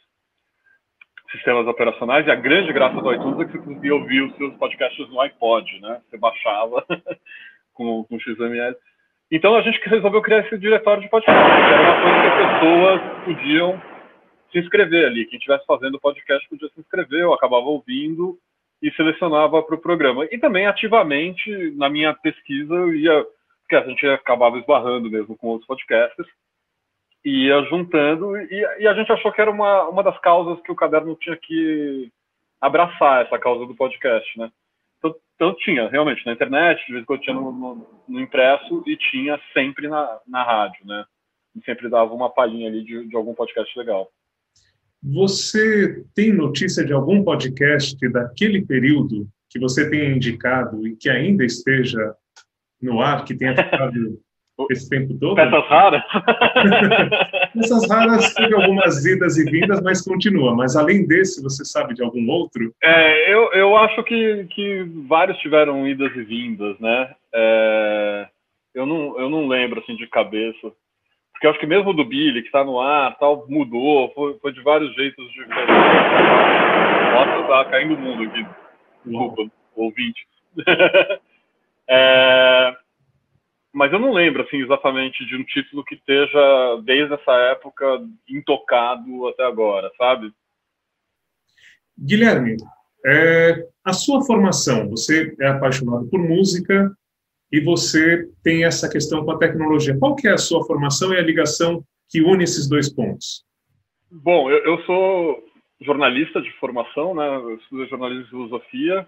sistemas 1.31 1.67
operacionais. 1.67 2.27
E 2.27 2.31
a 2.31 2.35
grande 2.35 2.71
graça 2.73 3.01
do 3.01 3.13
iTunes 3.13 3.39
é 3.39 3.45
que 3.45 3.51
você 3.53 3.57
conseguia 3.59 3.95
ouvir 3.95 4.21
os 4.21 4.35
seus 4.35 4.53
podcasts 4.55 5.09
no 5.09 5.21
iPod, 5.21 5.79
né? 5.81 6.01
Você 6.09 6.17
baixava 6.17 6.85
com, 7.79 8.03
com 8.03 8.19
XML. 8.19 8.75
Então 9.31 9.55
a 9.55 9.61
gente 9.61 9.79
resolveu 9.87 10.21
criar 10.21 10.39
esse 10.39 10.57
diretório 10.57 11.01
de 11.01 11.09
podcast, 11.09 11.41
que 11.41 11.73
era 11.73 11.81
uma 11.81 12.01
coisa 12.01 12.21
que 12.21 12.27
as 12.27 12.59
pessoas 12.59 13.25
podiam 13.25 13.81
se 14.51 14.59
inscrever 14.59 15.05
ali. 15.05 15.25
Quem 15.25 15.37
estivesse 15.37 15.65
fazendo 15.65 15.99
podcast 15.99 16.47
podia 16.49 16.67
se 16.69 16.79
inscrever, 16.79 17.21
eu 17.21 17.33
acabava 17.33 17.65
ouvindo 17.65 18.37
e 18.81 18.91
selecionava 18.91 19.63
para 19.63 19.75
o 19.75 19.81
programa. 19.81 20.27
E 20.29 20.37
também 20.37 20.67
ativamente, 20.67 21.71
na 21.77 21.89
minha 21.89 22.13
pesquisa, 22.13 22.73
eu 22.73 22.93
ia, 22.93 23.25
porque 23.61 23.75
a 23.75 23.87
gente 23.87 24.05
acabava 24.07 24.57
esbarrando 24.57 25.09
mesmo 25.09 25.37
com 25.37 25.47
outros 25.47 25.67
podcasts, 25.67 26.25
ia 27.23 27.61
juntando, 27.63 28.37
e, 28.37 28.65
e 28.79 28.87
a 28.87 28.93
gente 28.93 29.11
achou 29.11 29.31
que 29.31 29.41
era 29.41 29.51
uma, 29.51 29.89
uma 29.89 30.03
das 30.03 30.17
causas 30.19 30.61
que 30.61 30.71
o 30.71 30.75
caderno 30.75 31.15
tinha 31.15 31.35
que 31.37 32.09
abraçar, 32.61 33.25
essa 33.25 33.37
causa 33.37 33.65
do 33.65 33.75
podcast, 33.75 34.37
né? 34.37 34.49
Então, 34.99 35.15
então, 35.35 35.55
tinha, 35.59 35.89
realmente, 35.89 36.25
na 36.25 36.33
internet, 36.33 36.85
de 36.85 36.91
vez 36.91 37.03
em 37.03 37.05
quando 37.05 37.21
tinha 37.21 37.35
no, 37.35 37.51
no, 37.51 37.87
no, 38.07 38.19
impresso 38.19 38.83
e 38.85 38.95
tinha 38.97 39.39
sempre 39.53 39.87
na, 39.87 40.19
na 40.27 40.43
rádio, 40.43 40.85
né? 40.85 41.05
E 41.55 41.63
sempre 41.63 41.89
dava 41.89 42.13
uma 42.13 42.29
palhinha 42.29 42.67
ali 42.69 42.83
de, 42.83 43.07
de 43.07 43.15
algum 43.15 43.33
podcast 43.33 43.77
legal. 43.77 44.11
Você 45.01 46.03
tem 46.13 46.33
notícia 46.33 46.85
de 46.85 46.91
algum 46.91 47.23
podcast 47.23 47.97
daquele 48.09 48.65
período 48.65 49.27
que 49.49 49.57
você 49.57 49.89
tenha 49.89 50.09
indicado 50.13 50.85
e 50.85 50.95
que 50.95 51.09
ainda 51.09 51.45
esteja 51.45 52.13
no 52.81 53.01
ar, 53.01 53.23
que 53.23 53.33
tenha 53.33 53.55
ficado 53.63 54.19
esse 54.69 54.89
tempo 54.89 55.17
todo? 55.17 55.35
Peças 55.35 55.67
raras? 55.67 56.03
Peças 57.53 57.89
raras 57.89 58.33
teve 58.33 58.53
algumas 58.55 59.05
idas 59.05 59.37
e 59.37 59.49
vindas, 59.49 59.81
mas 59.81 60.01
continua. 60.01 60.55
Mas 60.55 60.75
além 60.75 61.05
desse, 61.05 61.41
você 61.41 61.65
sabe 61.65 61.93
de 61.93 62.03
algum 62.03 62.29
outro? 62.29 62.73
É, 62.81 63.33
eu, 63.33 63.51
eu 63.53 63.77
acho 63.77 64.03
que, 64.03 64.45
que 64.51 64.83
vários 65.07 65.37
tiveram 65.39 65.87
idas 65.87 66.15
e 66.15 66.21
vindas, 66.23 66.79
né? 66.79 67.13
É, 67.33 68.27
eu, 68.73 68.85
não, 68.85 69.19
eu 69.19 69.29
não 69.29 69.47
lembro 69.47 69.79
assim 69.79 69.95
de 69.95 70.07
cabeça. 70.07 70.71
Porque 71.31 71.47
eu 71.47 71.51
acho 71.51 71.59
que 71.59 71.67
mesmo 71.67 71.93
do 71.93 72.03
Billy, 72.03 72.41
que 72.41 72.47
está 72.47 72.63
no 72.65 72.81
ar, 72.81 73.17
tal, 73.17 73.45
mudou, 73.47 74.11
foi, 74.13 74.37
foi 74.39 74.51
de 74.51 74.61
vários 74.61 74.93
jeitos 74.93 75.25
diferentes. 75.31 75.75
Nossa, 77.13 77.47
tá 77.47 77.65
caindo 77.65 77.95
o 77.95 77.97
mundo 77.97 78.23
aqui. 78.23 78.45
Desculpa, 79.05 79.51
ouvinte. 79.75 80.27
é, 81.87 82.75
mas 83.73 83.91
eu 83.91 83.99
não 83.99 84.11
lembro 84.11 84.43
assim 84.43 84.57
exatamente 84.57 85.25
de 85.25 85.35
um 85.35 85.43
título 85.43 85.83
que 85.83 85.95
esteja 85.95 86.81
desde 86.83 87.13
essa 87.13 87.31
época 87.51 87.85
intocado 88.27 89.27
até 89.27 89.45
agora, 89.45 89.91
sabe? 89.97 90.31
Guilherme, 91.97 92.57
é, 93.05 93.67
a 93.83 93.93
sua 93.93 94.23
formação, 94.23 94.89
você 94.89 95.35
é 95.39 95.47
apaixonado 95.47 96.07
por 96.09 96.19
música 96.19 96.91
e 97.51 97.59
você 97.59 98.29
tem 98.43 98.63
essa 98.63 98.89
questão 98.89 99.23
com 99.23 99.31
a 99.31 99.37
tecnologia. 99.37 99.97
Qual 99.97 100.15
que 100.15 100.27
é 100.27 100.31
a 100.31 100.37
sua 100.37 100.65
formação 100.65 101.13
e 101.13 101.17
a 101.17 101.21
ligação 101.21 101.83
que 102.09 102.21
une 102.21 102.43
esses 102.43 102.67
dois 102.67 102.91
pontos? 102.91 103.43
Bom, 104.11 104.49
eu, 104.49 104.57
eu 104.65 104.81
sou 104.83 105.43
jornalista 105.81 106.41
de 106.41 106.51
formação, 106.53 107.13
né? 107.13 107.27
Eu 107.35 107.55
estudei 107.55 107.87
jornalismo 107.87 108.25
e 108.25 108.29
filosofia 108.29 109.07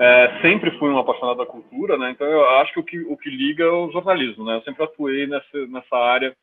é, 0.00 0.40
sempre 0.40 0.70
fui 0.78 0.88
um 0.88 0.98
apaixonado 0.98 1.36
da 1.36 1.46
cultura, 1.46 1.98
né? 1.98 2.10
Então 2.10 2.26
eu 2.26 2.48
acho 2.60 2.72
que 2.72 2.80
o 2.80 2.84
que, 2.84 2.98
o 3.00 3.16
que 3.18 3.28
liga 3.28 3.64
é 3.64 3.70
o 3.70 3.92
jornalismo, 3.92 4.46
né? 4.46 4.56
Eu 4.56 4.62
sempre 4.62 4.82
atuei 4.82 5.26
nessa, 5.26 5.66
nessa 5.66 5.94
área 5.94 6.34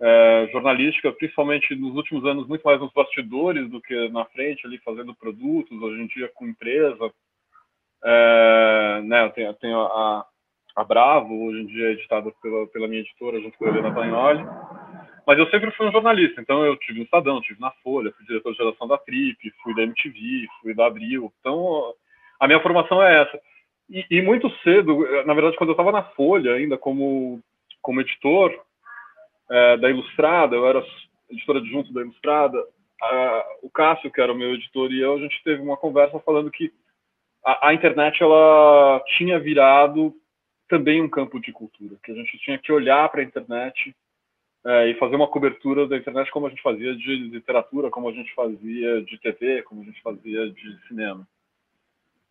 é, 0.00 0.48
jornalística, 0.52 1.10
principalmente 1.10 1.74
nos 1.74 1.96
últimos 1.96 2.24
anos, 2.24 2.46
muito 2.46 2.62
mais 2.62 2.78
nos 2.78 2.92
bastidores 2.92 3.68
do 3.68 3.80
que 3.80 4.08
na 4.10 4.24
frente, 4.26 4.64
ali 4.64 4.78
fazendo 4.84 5.16
produtos, 5.16 5.82
hoje 5.82 6.00
em 6.00 6.06
dia 6.06 6.30
com 6.32 6.46
empresa. 6.46 7.12
É, 8.04 9.00
né, 9.02 9.24
eu 9.24 9.30
tenho, 9.30 9.48
eu 9.48 9.54
tenho 9.54 9.80
a, 9.80 10.24
a, 10.76 10.84
Bravo, 10.84 11.46
hoje 11.46 11.62
em 11.62 11.66
dia 11.66 11.88
é 11.88 11.92
editada 11.92 12.32
pela, 12.40 12.68
pela 12.68 12.86
minha 12.86 13.00
editora, 13.00 13.40
junto 13.40 13.58
com 13.58 13.64
a 13.64 13.68
Helena 13.68 13.92
Pagnoli. 13.92 14.44
Mas 15.26 15.36
eu 15.40 15.50
sempre 15.50 15.72
fui 15.72 15.88
um 15.88 15.92
jornalista, 15.92 16.40
então 16.40 16.64
eu 16.64 16.76
tive 16.76 17.00
no 17.00 17.04
Estadão, 17.04 17.40
tive 17.40 17.60
na 17.60 17.72
Folha, 17.82 18.12
fui 18.12 18.24
diretor 18.26 18.52
de 18.52 18.58
geração 18.58 18.86
da 18.86 18.96
Trip, 18.96 19.36
fui 19.60 19.74
da 19.74 19.82
MTV, 19.82 20.46
fui 20.62 20.72
da 20.72 20.86
Abril. 20.86 21.32
Então 21.40 21.92
a 22.38 22.46
minha 22.46 22.60
formação 22.60 23.02
é 23.02 23.22
essa. 23.22 23.40
E, 23.88 24.04
e 24.10 24.22
muito 24.22 24.50
cedo, 24.62 24.98
na 25.24 25.34
verdade, 25.34 25.56
quando 25.56 25.70
eu 25.70 25.74
estava 25.74 25.92
na 25.92 26.02
Folha 26.02 26.54
ainda 26.54 26.76
como, 26.76 27.40
como 27.80 28.00
editor 28.00 28.52
é, 29.50 29.76
da 29.76 29.90
Ilustrada, 29.90 30.56
eu 30.56 30.66
era 30.66 30.84
editora 31.30 31.58
adjunto 31.58 31.92
da 31.92 32.00
Ilustrada, 32.00 32.58
a, 33.02 33.46
o 33.62 33.70
Cássio, 33.70 34.10
que 34.10 34.20
era 34.20 34.32
o 34.32 34.36
meu 34.36 34.54
editor, 34.54 34.92
e 34.92 35.00
eu, 35.00 35.14
a 35.14 35.18
gente 35.18 35.42
teve 35.44 35.62
uma 35.62 35.76
conversa 35.76 36.18
falando 36.20 36.50
que 36.50 36.72
a, 37.44 37.68
a 37.68 37.74
internet 37.74 38.22
ela 38.22 39.02
tinha 39.16 39.38
virado 39.38 40.14
também 40.68 41.00
um 41.00 41.08
campo 41.08 41.40
de 41.40 41.52
cultura, 41.52 41.96
que 42.02 42.10
a 42.10 42.14
gente 42.14 42.36
tinha 42.38 42.58
que 42.58 42.72
olhar 42.72 43.08
para 43.08 43.20
a 43.20 43.24
internet 43.24 43.94
é, 44.64 44.88
e 44.90 44.94
fazer 44.94 45.14
uma 45.14 45.28
cobertura 45.28 45.86
da 45.86 45.96
internet 45.96 46.30
como 46.30 46.46
a 46.46 46.50
gente 46.50 46.62
fazia 46.62 46.94
de 46.96 47.16
literatura, 47.16 47.88
como 47.88 48.08
a 48.08 48.12
gente 48.12 48.34
fazia 48.34 49.00
de 49.02 49.18
TV, 49.18 49.62
como 49.62 49.82
a 49.82 49.84
gente 49.84 50.02
fazia 50.02 50.50
de 50.50 50.88
cinema. 50.88 51.26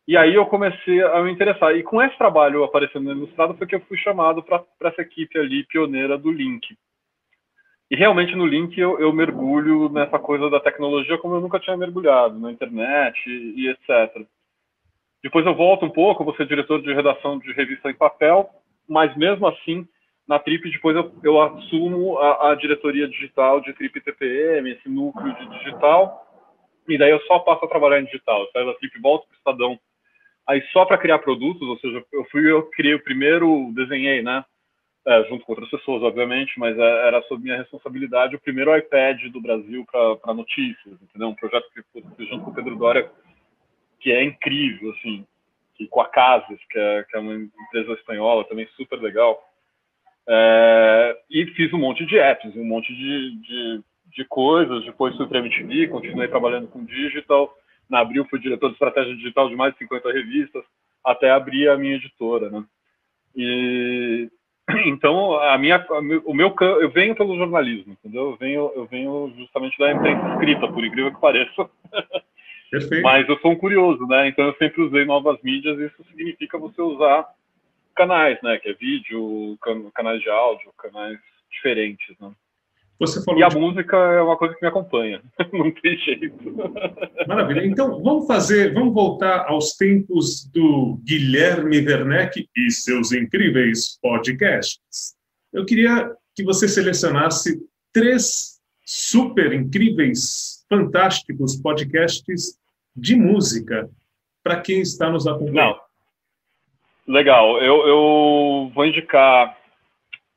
E 0.07 0.15
aí 0.15 0.35
eu 0.35 0.45
comecei 0.45 1.01
a 1.01 1.21
me 1.23 1.31
interessar. 1.31 1.75
E 1.75 1.81
com 1.81 2.01
esse 2.01 2.15
trabalho 2.17 2.63
aparecendo 2.63 3.05
no 3.05 3.11
Ilustrado 3.11 3.55
foi 3.55 3.65
que 3.65 3.75
eu 3.75 3.81
fui 3.81 3.97
chamado 3.97 4.43
para 4.43 4.63
essa 4.83 5.01
equipe 5.01 5.37
ali 5.39 5.65
pioneira 5.65 6.17
do 6.17 6.31
Link. 6.31 6.77
E 7.89 7.95
realmente 7.95 8.35
no 8.35 8.45
Link 8.45 8.77
eu, 8.79 8.99
eu, 8.99 9.11
mergulho 9.11 9.89
nessa 9.89 10.19
coisa 10.19 10.49
da 10.49 10.59
tecnologia 10.59 11.17
como 11.17 11.35
eu 11.35 11.41
nunca 11.41 11.59
tinha 11.59 11.77
mergulhado, 11.77 12.39
na 12.39 12.51
internet 12.51 13.17
e, 13.27 13.61
e 13.61 13.69
etc. 13.69 14.25
Depois 15.23 15.45
eu 15.45 15.55
volto 15.55 15.85
um 15.85 15.89
pouco, 15.89 16.23
vou 16.23 16.35
ser 16.35 16.45
diretor 16.45 16.81
de 16.81 16.93
redação 16.93 17.39
de 17.39 17.51
revista 17.53 17.89
em 17.89 17.95
papel, 17.95 18.47
mas 18.87 19.15
mesmo 19.17 19.47
assim, 19.47 19.87
na 20.27 20.37
Trip, 20.37 20.69
depois 20.69 20.95
eu, 20.95 21.11
eu 21.23 21.41
assumo 21.41 22.19
a, 22.19 22.51
a, 22.51 22.55
diretoria 22.55 23.07
digital 23.07 23.59
de 23.61 23.73
Trip 23.73 24.01
TPM, 24.01 24.71
esse 24.71 24.87
núcleo 24.87 25.33
de 25.35 25.49
digital, 25.57 26.23
e 26.87 26.97
daí 26.97 27.09
eu 27.09 27.19
só 27.21 27.39
passo 27.39 27.65
a 27.65 27.67
trabalhar 27.67 27.99
em 27.99 28.05
digital. 28.05 28.41
Eu 28.41 28.51
saio 28.51 28.65
da 28.67 28.73
Trip, 28.75 28.99
volto 29.01 29.27
para 29.27 29.33
o 29.33 29.37
Estadão 29.37 29.79
Aí 30.47 30.61
só 30.71 30.85
para 30.85 30.97
criar 30.97 31.19
produtos, 31.19 31.67
ou 31.67 31.77
seja, 31.79 32.03
eu 32.13 32.25
fui 32.25 32.49
eu 32.49 32.63
criei 32.69 32.93
o 32.93 33.03
primeiro, 33.03 33.71
desenhei, 33.73 34.21
né? 34.21 34.45
É, 35.07 35.23
junto 35.25 35.45
com 35.45 35.51
outras 35.51 35.69
pessoas, 35.69 36.01
obviamente, 36.01 36.59
mas 36.59 36.77
é, 36.77 37.07
era 37.07 37.21
sob 37.23 37.43
minha 37.43 37.57
responsabilidade 37.57 38.35
o 38.35 38.39
primeiro 38.39 38.75
iPad 38.75 39.21
do 39.31 39.41
Brasil 39.41 39.85
para 39.85 40.33
notícias, 40.33 40.99
entendeu? 41.01 41.29
Um 41.29 41.35
projeto 41.35 41.65
que 41.73 41.83
fiz 42.17 42.27
junto 42.29 42.45
com 42.45 42.51
o 42.51 42.53
Pedro 42.53 42.75
Dória, 42.75 43.11
que 43.99 44.11
é 44.11 44.23
incrível, 44.23 44.91
assim, 44.91 45.25
que, 45.75 45.87
com 45.87 46.01
a 46.01 46.09
Casas, 46.09 46.59
que 46.71 46.79
é, 46.79 47.03
que 47.03 47.17
é 47.17 47.19
uma 47.19 47.35
empresa 47.35 47.93
espanhola 47.93 48.45
também 48.45 48.67
super 48.75 48.99
legal. 48.99 49.43
É, 50.27 51.17
e 51.29 51.45
fiz 51.47 51.71
um 51.73 51.77
monte 51.79 52.03
de 52.05 52.17
apps, 52.17 52.55
um 52.55 52.65
monte 52.65 52.93
de, 52.95 53.35
de, 53.41 53.83
de 54.15 54.25
coisas. 54.25 54.85
Depois 54.85 55.15
fui 55.15 55.27
para 55.27 55.39
a 55.39 55.41
MTV, 55.41 55.87
continuei 55.87 56.27
trabalhando 56.27 56.67
com 56.67 56.83
digital 56.83 57.55
na 57.89 57.99
Abril 57.99 58.25
fui 58.29 58.39
diretor 58.39 58.67
de 58.67 58.73
estratégia 58.73 59.15
digital 59.15 59.49
de 59.49 59.55
mais 59.55 59.73
de 59.73 59.79
50 59.79 60.11
revistas, 60.11 60.63
até 61.03 61.31
abrir 61.31 61.69
a 61.69 61.77
minha 61.77 61.95
editora, 61.95 62.49
né? 62.49 62.63
E 63.35 64.29
então 64.87 65.39
a 65.39 65.57
minha, 65.57 65.85
o 66.25 66.33
meu 66.33 66.53
eu 66.59 66.89
venho 66.89 67.15
pelo 67.15 67.37
jornalismo, 67.37 67.93
entendeu? 67.93 68.31
Eu 68.31 68.37
venho, 68.37 68.71
eu 68.75 68.85
venho 68.85 69.33
justamente 69.37 69.77
da 69.77 69.91
imprensa 69.91 70.33
escrita, 70.33 70.67
por 70.67 70.83
incrível 70.83 71.13
que 71.13 71.21
pareça. 71.21 71.69
Perfeito. 72.71 73.03
Mas 73.03 73.29
eu 73.29 73.37
sou 73.39 73.51
um 73.51 73.55
curioso, 73.55 74.05
né? 74.07 74.27
Então 74.27 74.45
eu 74.45 74.55
sempre 74.55 74.81
usei 74.81 75.05
novas 75.05 75.39
mídias 75.43 75.79
e 75.79 75.85
isso 75.85 76.03
significa 76.09 76.57
você 76.57 76.81
usar 76.81 77.25
canais, 77.95 78.41
né? 78.41 78.57
Que 78.57 78.69
é 78.69 78.73
vídeo, 78.73 79.57
canais 79.93 80.21
de 80.21 80.29
áudio, 80.29 80.73
canais 80.77 81.17
diferentes, 81.51 82.17
né? 82.19 82.31
Você 82.99 83.21
falou 83.23 83.39
e 83.39 83.43
a 83.43 83.49
de... 83.49 83.57
música 83.57 83.97
é 83.97 84.21
uma 84.21 84.37
coisa 84.37 84.55
que 84.55 84.61
me 84.61 84.69
acompanha, 84.69 85.21
não 85.51 85.69
tem 85.71 85.97
jeito. 85.97 86.55
Maravilha. 87.27 87.65
Então, 87.65 88.01
vamos 88.01 88.25
fazer, 88.25 88.73
vamos 88.73 88.93
voltar 88.93 89.47
aos 89.47 89.73
tempos 89.73 90.45
do 90.45 90.97
Guilherme 91.03 91.77
Werneck 91.77 92.47
e 92.55 92.71
seus 92.71 93.11
incríveis 93.11 93.99
podcasts. 94.01 95.13
Eu 95.51 95.65
queria 95.65 96.09
que 96.33 96.43
você 96.43 96.67
selecionasse 96.67 97.59
três 97.91 98.61
super 98.85 99.51
incríveis, 99.51 100.65
fantásticos 100.69 101.55
podcasts 101.57 102.57
de 102.95 103.15
música 103.15 103.89
para 104.43 104.61
quem 104.61 104.79
está 104.79 105.09
nos 105.09 105.27
acompanhando. 105.27 105.75
Não. 105.75 105.85
Legal. 107.07 107.61
Eu, 107.61 107.87
eu 107.87 108.71
vou 108.73 108.85
indicar 108.85 109.57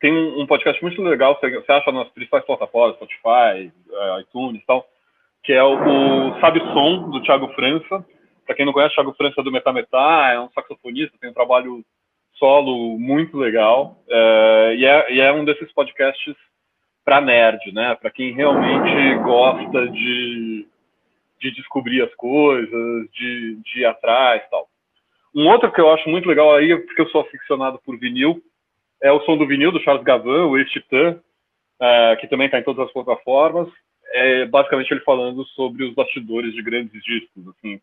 tem 0.01 0.13
um, 0.13 0.47
podcast 0.47 0.81
muito 0.83 1.03
legal, 1.03 1.37
você, 1.39 1.51
você 1.51 1.73
acha 1.73 1.91
nas 1.91 2.09
principais 2.11 2.45
plataformas, 2.45 2.97
Spotify, 2.97 3.73
é, 3.91 4.21
iTunes 4.21 4.63
e 4.63 4.67
tal, 4.67 4.87
que 5.43 5.53
é 5.53 5.63
o, 5.63 5.75
o 5.75 6.41
Sabe 6.41 6.61
Som, 6.73 7.11
do 7.11 7.23
Thiago 7.23 7.49
França. 7.55 8.05
Para 8.47 8.55
quem 8.55 8.65
não 8.65 8.73
conhece, 8.73 8.95
Thiago 8.95 9.15
França 9.15 9.41
é 9.41 9.45
do 9.45 9.53
Metá 9.53 9.73
Metá, 9.73 10.31
é 10.33 10.41
um 10.41 10.51
saxofonista, 10.51 11.17
tem 11.21 11.31
um 11.31 11.35
trabalho 11.35 11.85
solo 12.35 12.99
muito 12.99 13.37
legal. 13.37 13.97
É, 14.09 14.75
e, 14.77 14.87
é, 14.87 15.13
e 15.15 15.21
é 15.21 15.33
um 15.33 15.45
desses 15.45 15.73
podcasts 15.73 16.35
para 17.05 17.21
nerd, 17.21 17.73
né? 17.73 17.97
Para 17.97 18.11
quem 18.11 18.33
realmente 18.33 19.19
gosta 19.25 19.89
de, 19.89 20.67
de 21.41 21.51
descobrir 21.55 22.03
as 22.03 22.15
coisas, 22.15 23.11
de, 23.13 23.57
de 23.57 23.81
ir 23.81 23.85
atrás 23.87 24.43
tal. 24.51 24.69
Um 25.35 25.49
outro 25.49 25.73
que 25.73 25.81
eu 25.81 25.91
acho 25.93 26.09
muito 26.09 26.29
legal 26.29 26.55
aí, 26.55 26.77
porque 26.77 27.01
eu 27.03 27.09
sou 27.09 27.23
aficionado 27.23 27.81
por 27.85 27.99
vinil, 27.99 28.43
é 29.03 29.13
o 29.13 29.21
som 29.21 29.37
do 29.37 29.47
vinil 29.47 29.73
do 29.73 29.81
Charles 29.81 30.05
Gavin, 30.05 30.29
o 30.29 30.57
ex-Titã, 30.57 31.21
é, 31.81 32.17
que 32.17 32.27
também 32.27 32.47
está 32.47 32.59
em 32.59 32.65
todas 32.65 32.87
as 32.87 32.93
plataformas. 32.93 33.69
É 34.13 34.47
basicamente 34.47 34.91
ele 34.91 35.01
falando 35.01 35.45
sobre 35.49 35.85
os 35.85 35.95
bastidores 35.95 36.55
de 36.55 36.63
grandes 36.63 37.03
discos, 37.03 37.49
assim, 37.49 37.81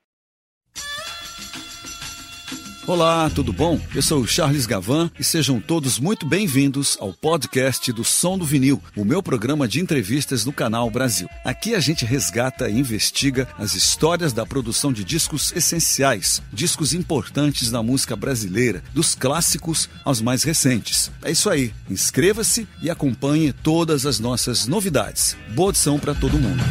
Olá, 2.88 3.32
tudo 3.34 3.52
bom? 3.52 3.80
Eu 3.96 4.02
sou 4.04 4.28
Charles 4.28 4.68
Gavan 4.68 5.10
e 5.20 5.24
sejam 5.24 5.60
todos 5.60 6.00
muito 6.00 6.24
bem-vindos 6.24 6.96
ao 7.02 7.12
podcast 7.14 7.92
do 7.92 8.04
Som 8.04 8.38
do 8.38 8.46
Vinil, 8.46 8.80
o 8.96 9.04
meu 9.04 9.24
programa 9.24 9.68
de 9.68 9.82
entrevistas 9.82 10.46
no 10.46 10.54
canal 10.54 10.88
Brasil. 10.92 11.28
Aqui 11.44 11.74
a 11.74 11.80
gente 11.80 12.06
resgata 12.06 12.70
e 12.70 12.78
investiga 12.78 13.48
as 13.58 13.74
histórias 13.74 14.34
da 14.34 14.46
produção 14.46 14.94
de 14.94 15.04
discos 15.04 15.52
essenciais, 15.56 16.44
discos 16.54 16.94
importantes 16.94 17.72
da 17.72 17.82
música 17.82 18.16
brasileira, 18.16 18.84
dos 18.94 19.16
clássicos 19.16 19.90
aos 20.06 20.22
mais 20.22 20.44
recentes. 20.44 21.12
É 21.24 21.32
isso 21.32 21.50
aí. 21.50 21.72
Inscreva-se 21.90 22.68
e 22.84 22.92
acompanhe 22.92 23.52
todas 23.52 24.06
as 24.06 24.20
nossas 24.20 24.68
novidades. 24.68 25.36
Boa 25.56 25.70
audição 25.70 25.98
para 25.98 26.14
todo 26.14 26.38
mundo. 26.38 26.62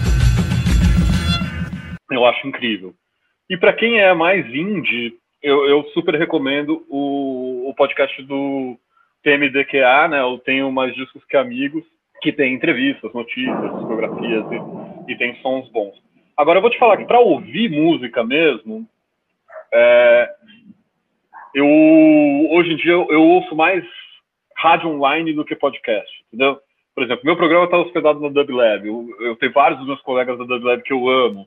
Eu 2.09 2.25
acho 2.25 2.47
incrível. 2.47 2.95
E 3.51 3.57
para 3.57 3.73
quem 3.73 3.99
é 3.99 4.15
mais 4.15 4.47
indie, 4.47 5.13
eu, 5.45 5.67
eu 5.67 5.85
super 5.93 6.15
recomendo 6.15 6.87
o, 6.89 7.69
o 7.69 7.75
podcast 7.75 8.21
do 8.23 8.79
TMDQA, 9.23 10.09
né? 10.09 10.21
Eu 10.23 10.39
tenho 10.39 10.73
mais 10.73 10.95
discos 10.95 11.23
que 11.27 11.37
amigos, 11.37 11.85
que 12.23 12.33
tem 12.33 12.55
entrevistas, 12.55 13.13
notícias, 13.13 13.77
discografias 13.77 14.45
e, 14.51 15.13
e 15.13 15.17
tem 15.19 15.37
sons 15.43 15.69
bons. 15.69 16.03
Agora 16.35 16.59
eu 16.59 16.63
vou 16.63 16.71
te 16.71 16.79
falar 16.79 16.97
que 16.97 17.05
para 17.05 17.21
ouvir 17.21 17.71
música 17.71 18.25
mesmo, 18.25 18.89
é, 19.71 20.31
eu 21.55 21.67
hoje 22.51 22.73
em 22.73 22.77
dia 22.77 22.93
eu, 22.93 23.07
eu, 23.11 23.23
ouço 23.23 23.55
mais 23.55 23.85
rádio 24.57 24.89
online 24.89 25.35
do 25.35 25.45
que 25.45 25.55
podcast, 25.55 26.11
entendeu? 26.29 26.59
Por 26.95 27.05
exemplo, 27.05 27.23
meu 27.23 27.37
programa 27.37 27.67
está 27.67 27.77
hospedado 27.77 28.19
no 28.19 28.31
DubLab. 28.31 28.87
Eu, 28.87 29.09
eu 29.21 29.37
tenho 29.37 29.53
vários 29.53 29.79
dos 29.79 29.87
meus 29.87 30.01
colegas 30.01 30.39
da 30.39 30.45
DubLab 30.45 30.83
que 30.83 30.93
eu 30.93 31.07
amo. 31.07 31.47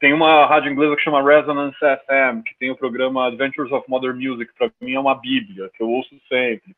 Tem 0.00 0.14
uma 0.14 0.46
rádio 0.46 0.72
inglesa 0.72 0.96
que 0.96 1.02
chama 1.02 1.22
Resonance 1.22 1.76
FM, 1.78 2.42
que 2.46 2.56
tem 2.58 2.70
o 2.70 2.76
programa 2.76 3.26
Adventures 3.26 3.70
of 3.70 3.84
Modern 3.86 4.16
Music. 4.16 4.50
Para 4.56 4.72
mim 4.80 4.94
é 4.94 4.98
uma 4.98 5.14
bíblia, 5.14 5.70
que 5.74 5.82
eu 5.82 5.90
ouço 5.90 6.08
sempre. 6.26 6.74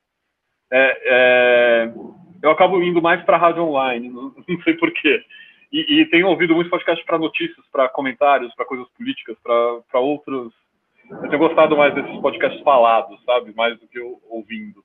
É, 0.73 0.99
é, 1.05 1.93
eu 2.43 2.51
acabo 2.51 2.83
indo 2.83 3.01
mais 3.01 3.23
para 3.25 3.37
rádio 3.37 3.63
online, 3.63 4.09
não, 4.09 4.35
não 4.49 4.63
sei 4.65 4.75
porquê. 4.75 5.23
E, 5.73 6.01
e 6.01 6.07
tenho 6.07 6.27
ouvido 6.27 6.53
muitos 6.53 6.71
podcasts 6.71 7.07
para 7.07 7.17
notícias, 7.17 7.65
para 7.71 7.89
comentários, 7.89 8.53
para 8.57 8.67
coisas 8.67 8.89
políticas, 8.99 9.37
para 9.41 10.01
outros. 10.01 10.53
Eu 11.09 11.29
tenho 11.29 11.39
gostado 11.39 11.77
mais 11.77 11.95
desses 11.95 12.21
podcasts 12.21 12.61
falados, 12.63 13.23
sabe? 13.25 13.55
Mais 13.55 13.79
do 13.79 13.87
que 13.87 14.01
eu, 14.01 14.21
ouvindo. 14.31 14.83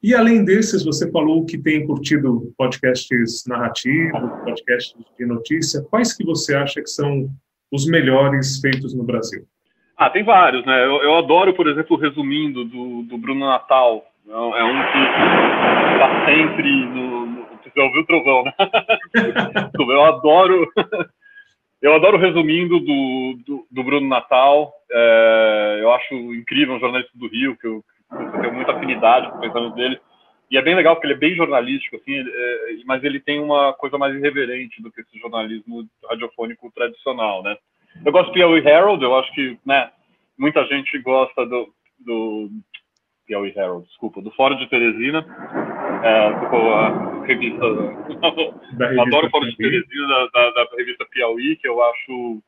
E 0.00 0.14
além 0.14 0.44
desses, 0.44 0.84
você 0.84 1.10
falou 1.10 1.44
que 1.44 1.58
tem 1.58 1.84
curtido 1.84 2.54
podcasts 2.56 3.44
narrativos, 3.48 4.30
podcasts 4.44 4.96
de 5.18 5.26
notícia. 5.26 5.82
Quais 5.90 6.16
que 6.16 6.24
você 6.24 6.54
acha 6.54 6.80
que 6.80 6.88
são 6.88 7.28
os 7.70 7.86
melhores 7.86 8.60
feitos 8.60 8.94
no 8.94 9.04
Brasil? 9.04 9.44
Ah, 9.96 10.10
tem 10.10 10.24
vários, 10.24 10.64
né? 10.64 10.84
Eu, 10.84 11.02
eu 11.02 11.18
adoro, 11.18 11.54
por 11.54 11.68
exemplo, 11.68 11.96
Resumindo, 11.96 12.64
do, 12.64 13.02
do 13.02 13.18
Bruno 13.18 13.46
Natal. 13.46 14.04
É 14.26 14.64
um 14.64 14.82
que 14.92 14.98
está 15.94 16.26
sempre 16.26 16.86
no. 16.86 17.40
Você 17.62 17.80
ouviu 17.80 18.00
o 18.00 18.06
trovão, 18.06 18.44
né? 18.44 18.52
eu 19.78 20.04
adoro... 20.04 20.66
Eu 21.82 21.94
adoro 21.94 22.18
Resumindo 22.18 22.78
do, 22.78 23.38
do, 23.46 23.66
do 23.70 23.82
Bruno 23.82 24.06
Natal. 24.06 24.70
É, 24.90 25.78
eu 25.80 25.90
acho 25.92 26.14
incrível 26.34 26.74
um 26.74 26.78
jornalista 26.78 27.10
do 27.14 27.26
Rio, 27.26 27.56
que 27.56 27.66
eu, 27.66 27.82
eu 28.12 28.40
tenho 28.42 28.52
muita 28.52 28.72
afinidade 28.72 29.30
com 29.30 29.38
o 29.38 29.40
pensamento 29.40 29.74
dele. 29.74 29.98
E 30.50 30.58
é 30.58 30.62
bem 30.62 30.74
legal 30.74 30.96
porque 30.96 31.06
ele 31.06 31.14
é 31.14 31.18
bem 31.18 31.36
jornalístico, 31.36 31.96
assim, 31.96 32.12
ele, 32.12 32.30
é, 32.30 32.84
mas 32.84 33.04
ele 33.04 33.20
tem 33.20 33.40
uma 33.40 33.72
coisa 33.74 33.96
mais 33.96 34.14
irreverente 34.14 34.82
do 34.82 34.90
que 34.90 35.00
esse 35.00 35.18
jornalismo 35.18 35.86
radiofônico 36.08 36.72
tradicional, 36.74 37.42
né? 37.42 37.56
Eu 38.04 38.10
gosto 38.10 38.28
do 38.28 38.32
Piauí 38.32 38.58
Herald, 38.58 39.02
eu 39.02 39.16
acho 39.16 39.32
que, 39.32 39.58
né, 39.64 39.90
muita 40.36 40.64
gente 40.66 40.98
gosta 40.98 41.46
do, 41.46 41.72
do 41.98 42.50
Piauí 43.26 43.52
Herald, 43.54 43.86
desculpa, 43.86 44.20
do 44.20 44.32
Fórum 44.32 44.56
de 44.56 44.68
Teresina, 44.68 45.24
é, 46.02 46.26
a 46.26 47.22
revista, 47.24 47.60
da 48.74 48.86
revista 48.86 49.02
adoro 49.02 49.26
o 49.28 49.30
Fórum 49.30 49.46
de 49.46 49.56
Teresina 49.56 50.08
da, 50.08 50.50
da, 50.50 50.64
da, 50.64 50.76
revista 50.76 51.06
Piauí, 51.10 51.56
que 51.56 51.68
eu 51.68 51.80
acho 51.82 52.42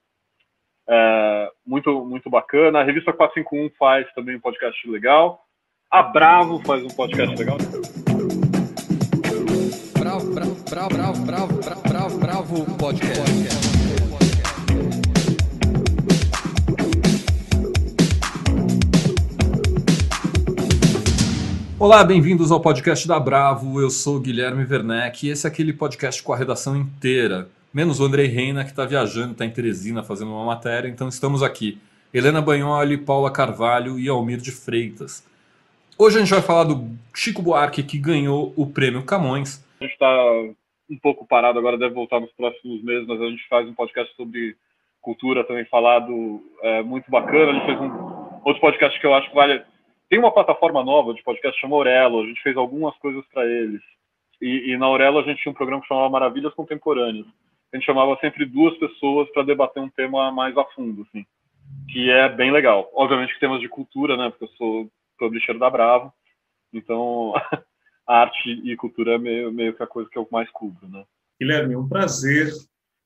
é, 0.89 1.51
muito, 1.65 2.05
muito 2.05 2.29
bacana. 2.29 2.81
A 2.81 2.83
revista 2.83 3.13
451 3.13 3.71
faz 3.79 4.13
também 4.15 4.37
um 4.37 4.41
podcast 4.41 4.89
legal. 4.91 5.45
A 5.93 6.03
Bravo 6.03 6.59
faz 6.65 6.83
um 6.83 6.89
podcast 6.89 7.37
legal. 7.37 7.59
Bravo, 9.99 10.33
bravo, 10.33 10.57
bravo, 10.65 10.95
bravo, 10.95 11.23
bravo, 11.23 11.61
bravo, 11.61 11.89
bravo, 11.89 12.19
bravo 12.19 12.65
podcast. 12.79 13.21
Olá, 21.79 22.03
bem-vindos 22.03 22.51
ao 22.51 22.59
podcast 22.59 23.07
da 23.07 23.21
Bravo. 23.21 23.79
Eu 23.79 23.91
sou 23.91 24.19
Guilherme 24.19 24.65
Werneck 24.65 25.27
e 25.27 25.31
esse 25.31 25.47
é 25.47 25.51
aquele 25.51 25.75
podcast 25.75 26.23
com 26.23 26.33
a 26.33 26.37
redação 26.39 26.75
inteira, 26.75 27.51
menos 27.71 28.01
o 28.01 28.07
Andrei 28.07 28.29
Reina, 28.29 28.65
que 28.65 28.71
está 28.71 28.87
viajando, 28.87 29.33
está 29.33 29.45
em 29.45 29.51
Teresina 29.51 30.03
fazendo 30.03 30.31
uma 30.31 30.47
matéria, 30.47 30.89
então 30.89 31.07
estamos 31.07 31.43
aqui. 31.43 31.79
Helena 32.15 32.41
Bagnoli, 32.41 32.97
Paula 32.97 33.31
Carvalho 33.31 33.99
e 33.99 34.09
Almir 34.09 34.39
de 34.39 34.53
Freitas. 34.53 35.31
Hoje 35.99 36.17
a 36.17 36.21
gente 36.21 36.33
vai 36.33 36.43
falar 36.43 36.65
do 36.65 36.89
Chico 37.15 37.43
Buarque, 37.43 37.83
que 37.83 37.99
ganhou 37.99 38.53
o 38.57 38.67
prêmio 38.67 39.05
Camões. 39.05 39.65
A 39.81 39.85
gente 39.85 39.93
está 39.93 40.09
um 40.91 40.99
pouco 40.99 41.27
parado 41.27 41.59
agora, 41.59 41.79
deve 41.79 41.95
voltar 41.95 42.19
nos 42.19 42.33
próximos 42.33 42.83
meses, 42.83 43.07
mas 43.07 43.21
a 43.21 43.27
gente 43.27 43.47
faz 43.49 43.69
um 43.69 43.75
podcast 43.75 44.15
sobre 44.17 44.57
cultura 45.01 45.45
também 45.45 45.65
falado, 45.67 46.41
é, 46.63 46.83
muito 46.83 47.11
bacana. 47.11 47.51
A 47.51 47.55
gente 47.55 47.67
fez 47.67 47.81
um 47.81 48.41
outro 48.45 48.61
podcast 48.61 48.99
que 48.99 49.07
eu 49.07 49.15
acho 49.15 49.29
que 49.29 49.35
vale. 49.35 49.63
Tem 50.09 50.19
uma 50.19 50.33
plataforma 50.33 50.83
nova 50.83 51.13
de 51.15 51.23
podcast 51.23 51.61
chamada 51.61 51.77
Aurelo, 51.77 52.23
a 52.23 52.27
gente 52.27 52.43
fez 52.43 52.57
algumas 52.57 52.97
coisas 52.99 53.25
para 53.33 53.45
eles. 53.45 53.83
E, 54.41 54.73
e, 54.73 54.77
na 54.77 54.87
Aurelo 54.87 55.19
a 55.19 55.23
gente 55.23 55.41
tinha 55.41 55.53
um 55.53 55.55
programa 55.55 55.83
que 55.83 55.89
chamava 55.89 56.11
Maravilhas 56.11 56.55
Contemporâneas. 56.55 57.27
A 57.73 57.77
gente 57.77 57.87
chamava 57.87 58.17
sempre 58.21 58.45
duas 58.45 58.77
pessoas 58.77 59.31
para 59.31 59.45
debater 59.45 59.83
um 59.83 59.89
tema 59.89 60.31
mais 60.33 60.57
a 60.57 60.65
fundo, 60.75 61.07
assim, 61.09 61.25
que 61.91 62.11
é 62.11 62.29
bem 62.29 62.51
legal. 62.51 62.91
Obviamente 62.93 63.33
que 63.35 63.41
temas 63.41 63.61
de 63.61 63.69
cultura, 63.69 64.17
né? 64.17 64.31
Porque 64.31 64.45
eu 64.45 64.57
sou 64.59 64.91
publisher 65.23 65.57
da 65.59 65.71
Bravo. 65.71 66.13
Então, 66.73 67.33
arte 68.07 68.51
e 68.65 68.77
cultura 68.77 69.15
é 69.15 69.19
meio, 69.19 69.53
meio 69.53 69.75
que 69.75 69.83
a 69.83 69.87
coisa 69.87 70.11
que 70.11 70.19
eu 70.19 70.27
mais 70.33 70.51
cubro, 70.51 70.89
né? 70.89 71.05
Guilherme, 71.41 71.75
é 71.75 71.79
um 71.79 71.89
prazer 71.89 72.53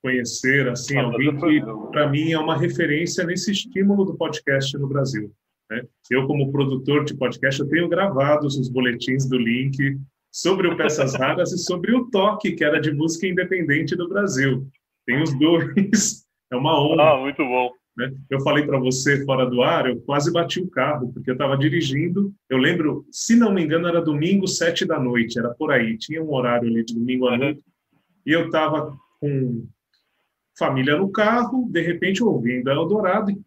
conhecer 0.03 0.69
assim 0.69 0.97
ah, 0.99 1.05
alguém 1.05 1.37
que 1.37 1.61
para 1.91 2.09
mim 2.09 2.33
é 2.33 2.39
uma 2.39 2.57
referência 2.57 3.25
nesse 3.25 3.51
estímulo 3.51 4.05
do 4.05 4.17
podcast 4.17 4.77
no 4.79 4.89
Brasil. 4.89 5.33
Né? 5.71 5.83
Eu 6.11 6.27
como 6.27 6.53
produtor 6.53 7.05
de 7.05 7.17
podcast 7.17 7.61
eu 7.61 7.69
tenho 7.69 7.89
gravado 7.89 8.47
os 8.47 8.69
boletins 8.69 9.29
do 9.29 9.37
Link 9.37 9.99
sobre 10.31 10.69
o 10.69 10.77
Peças 10.77 11.15
Raras 11.15 11.53
e 11.53 11.59
sobre 11.59 11.95
o 11.95 12.11
Toque, 12.11 12.53
que 12.53 12.63
era 12.63 12.81
de 12.81 12.93
música 12.93 13.27
independente 13.27 13.97
do 13.97 14.09
Brasil. 14.09 14.69
Tem 15.07 15.23
os 15.23 15.37
dois. 15.39 16.25
É 16.49 16.55
uma 16.55 16.81
honra. 16.81 17.11
Ah, 17.11 17.19
muito 17.19 17.45
bom. 17.45 17.73
Né? 17.97 18.13
Eu 18.29 18.41
falei 18.41 18.67
para 18.67 18.79
você 18.79 19.25
fora 19.25 19.47
do 19.47 19.63
ar, 19.63 19.89
eu 19.89 20.01
quase 20.03 20.31
bati 20.33 20.61
o 20.61 20.69
carro, 20.69 21.13
porque 21.13 21.31
eu 21.31 21.35
estava 21.35 21.57
dirigindo. 21.57 22.33
Eu 22.49 22.59
lembro, 22.59 23.07
se 23.11 23.35
não 23.35 23.53
me 23.53 23.63
engano, 23.63 23.89
era 23.89 24.03
domingo, 24.03 24.47
sete 24.47 24.85
da 24.85 25.01
noite, 25.01 25.39
era 25.39 25.55
por 25.55 25.73
aí. 25.73 25.97
Tinha 25.97 26.23
um 26.23 26.33
horário 26.33 26.69
ali 26.69 26.85
de 26.85 26.95
domingo 26.95 27.29
à 27.29 27.39
noite. 27.39 27.63
E 28.27 28.33
eu 28.33 28.47
estava 28.47 28.95
com 29.21 29.67
família 30.59 30.97
no 30.97 31.11
carro, 31.11 31.69
de 31.71 31.81
repente 31.81 32.23
ouvindo 32.23 32.71
Eldorado 32.71 33.31
e 33.31 33.39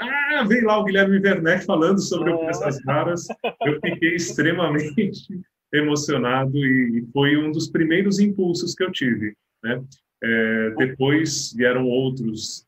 ah, 0.00 0.44
veio 0.44 0.66
lá 0.66 0.78
o 0.78 0.84
Guilherme 0.84 1.18
Werneck 1.18 1.64
falando 1.64 2.00
sobre 2.00 2.30
oh. 2.30 2.48
essas 2.48 2.78
raras. 2.84 3.26
Eu 3.64 3.80
fiquei 3.80 4.14
extremamente 4.14 5.18
emocionado 5.74 6.56
e 6.56 7.04
foi 7.12 7.36
um 7.36 7.50
dos 7.50 7.68
primeiros 7.68 8.20
impulsos 8.20 8.74
que 8.74 8.84
eu 8.84 8.92
tive. 8.92 9.34
Né? 9.62 9.82
É, 10.22 10.70
depois 10.76 11.52
vieram 11.52 11.84
outros 11.84 12.67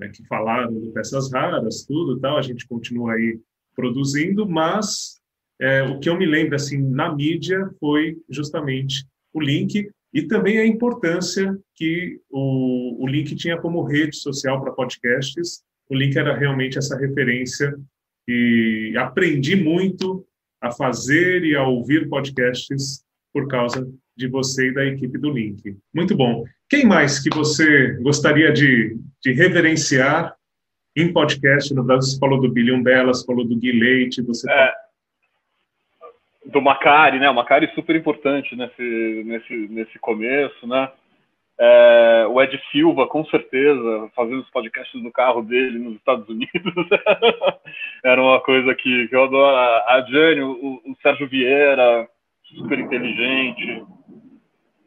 né, 0.00 0.08
que 0.08 0.26
falaram 0.26 0.80
de 0.80 0.88
peças 0.88 1.30
raras, 1.30 1.84
tudo 1.86 2.18
tal, 2.18 2.38
a 2.38 2.42
gente 2.42 2.66
continua 2.66 3.12
aí 3.12 3.38
produzindo, 3.76 4.48
mas 4.48 5.20
é, 5.60 5.82
o 5.82 6.00
que 6.00 6.08
eu 6.08 6.16
me 6.16 6.24
lembro 6.24 6.56
assim 6.56 6.78
na 6.78 7.14
mídia 7.14 7.70
foi 7.78 8.16
justamente 8.28 9.06
o 9.32 9.40
link 9.40 9.88
e 10.12 10.22
também 10.22 10.58
a 10.58 10.66
importância 10.66 11.56
que 11.76 12.18
o, 12.30 13.04
o 13.04 13.06
link 13.06 13.36
tinha 13.36 13.58
como 13.58 13.84
rede 13.84 14.16
social 14.16 14.60
para 14.60 14.72
podcasts. 14.72 15.62
O 15.88 15.94
link 15.94 16.16
era 16.16 16.36
realmente 16.36 16.78
essa 16.78 16.98
referência 16.98 17.76
e 18.26 18.94
aprendi 18.96 19.54
muito 19.54 20.26
a 20.60 20.72
fazer 20.72 21.44
e 21.44 21.54
a 21.54 21.62
ouvir 21.62 22.08
podcasts 22.08 23.04
por 23.32 23.48
causa 23.48 23.86
de 24.16 24.28
você 24.28 24.68
e 24.68 24.74
da 24.74 24.84
equipe 24.84 25.18
do 25.18 25.30
Link. 25.30 25.76
Muito 25.94 26.16
bom. 26.16 26.44
Quem 26.68 26.84
mais 26.84 27.18
que 27.22 27.30
você 27.30 27.94
gostaria 28.02 28.52
de, 28.52 28.96
de 29.22 29.32
reverenciar 29.32 30.34
em 30.96 31.12
podcast 31.12 31.72
no 31.74 31.82
Brasil? 31.82 32.12
Você 32.12 32.18
falou 32.18 32.40
do 32.40 32.50
Billion 32.50 32.82
Belas, 32.82 33.24
falou 33.24 33.46
do 33.46 33.56
Gui 33.56 33.72
Leite, 33.72 34.22
você 34.22 34.50
é, 34.50 34.72
do 36.46 36.60
Macari, 36.60 37.18
né? 37.18 37.30
O 37.30 37.34
Macari 37.34 37.66
é 37.66 37.74
super 37.74 37.96
importante 37.96 38.54
nesse, 38.56 39.22
nesse, 39.24 39.54
nesse 39.68 39.98
começo, 39.98 40.66
né? 40.66 40.90
É, 41.62 42.26
o 42.26 42.40
Ed 42.40 42.58
Silva, 42.72 43.06
com 43.06 43.22
certeza, 43.26 44.10
fazendo 44.16 44.40
os 44.40 44.50
podcasts 44.50 45.02
no 45.02 45.12
carro 45.12 45.42
dele 45.42 45.78
nos 45.78 45.96
Estados 45.96 46.26
Unidos. 46.28 46.88
Era 48.02 48.22
uma 48.22 48.40
coisa 48.40 48.74
que, 48.74 49.08
que 49.08 49.14
eu 49.14 49.24
adoro. 49.24 49.56
A 49.56 50.06
Jane, 50.08 50.40
o, 50.40 50.80
o 50.84 50.96
Sérgio 51.02 51.28
Vieira, 51.28 52.08
super 52.56 52.78
inteligente. 52.78 53.84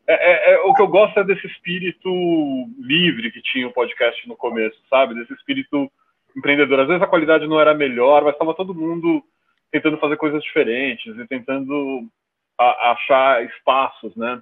É, 0.07 0.13
é, 0.13 0.53
é, 0.53 0.59
o 0.61 0.73
que 0.73 0.81
eu 0.81 0.87
gosto 0.87 1.19
é 1.19 1.23
desse 1.23 1.47
espírito 1.47 2.09
livre 2.77 3.31
que 3.31 3.41
tinha 3.41 3.67
o 3.67 3.73
podcast 3.73 4.27
no 4.27 4.35
começo, 4.35 4.77
sabe? 4.89 5.15
Desse 5.15 5.33
espírito 5.33 5.89
empreendedor. 6.35 6.81
Às 6.81 6.87
vezes 6.87 7.01
a 7.01 7.07
qualidade 7.07 7.47
não 7.47 7.59
era 7.59 7.73
melhor, 7.73 8.23
mas 8.23 8.33
estava 8.33 8.53
todo 8.53 8.75
mundo 8.75 9.23
tentando 9.71 9.97
fazer 9.97 10.17
coisas 10.17 10.43
diferentes 10.43 11.17
e 11.17 11.27
tentando 11.27 12.07
a, 12.59 12.91
achar 12.91 13.43
espaços, 13.45 14.15
né, 14.15 14.41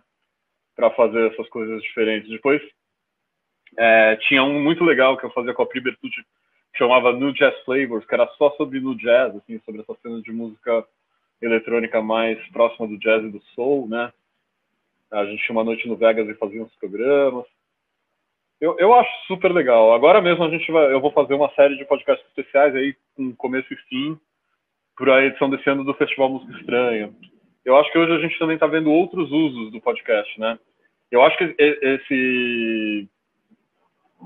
para 0.75 0.89
fazer 0.91 1.31
essas 1.31 1.47
coisas 1.49 1.81
diferentes. 1.83 2.29
Depois 2.29 2.61
é, 3.77 4.15
tinha 4.27 4.43
um 4.43 4.61
muito 4.61 4.83
legal 4.83 5.17
que 5.17 5.25
eu 5.25 5.31
fazia 5.31 5.53
com 5.53 5.61
a 5.61 5.65
Pri 5.65 5.81
que 5.81 6.77
chamava 6.77 7.13
New 7.13 7.33
Jazz 7.33 7.57
Flavors, 7.63 8.05
que 8.05 8.13
era 8.13 8.27
só 8.37 8.51
sobre 8.51 8.79
no 8.79 8.95
jazz, 8.95 9.35
assim, 9.35 9.59
sobre 9.59 9.81
essa 9.81 9.93
cena 10.01 10.21
de 10.21 10.31
música 10.31 10.85
eletrônica 11.41 12.01
mais 12.01 12.37
próxima 12.49 12.87
do 12.87 12.97
jazz 12.97 13.23
e 13.23 13.29
do 13.29 13.41
soul, 13.55 13.87
né? 13.87 14.11
A 15.11 15.25
gente 15.25 15.43
tinha 15.43 15.55
uma 15.55 15.63
noite 15.63 15.87
no 15.87 15.97
Vegas 15.97 16.27
e 16.27 16.35
fazia 16.35 16.63
uns 16.63 16.73
programas. 16.75 17.45
Eu, 18.59 18.77
eu 18.77 18.93
acho 18.93 19.09
super 19.27 19.51
legal. 19.51 19.93
Agora 19.93 20.21
mesmo 20.21 20.43
a 20.43 20.49
gente 20.49 20.71
vai, 20.71 20.93
eu 20.93 21.01
vou 21.01 21.11
fazer 21.11 21.33
uma 21.33 21.49
série 21.53 21.75
de 21.75 21.85
podcasts 21.85 22.25
especiais 22.27 22.75
aí 22.75 22.95
com 23.15 23.35
começo 23.35 23.73
e 23.73 23.77
fim 23.89 24.19
para 24.95 25.15
a 25.15 25.25
edição 25.25 25.49
desse 25.49 25.67
ano 25.69 25.83
do 25.83 25.95
Festival 25.95 26.29
Música 26.29 26.57
Estranha. 26.59 27.11
Eu 27.65 27.75
acho 27.75 27.91
que 27.91 27.97
hoje 27.97 28.13
a 28.13 28.19
gente 28.19 28.37
também 28.37 28.55
está 28.55 28.67
vendo 28.67 28.91
outros 28.91 29.31
usos 29.31 29.71
do 29.71 29.81
podcast, 29.81 30.39
né? 30.39 30.59
Eu 31.11 31.23
acho 31.23 31.37
que 31.37 31.55
esse 31.57 33.09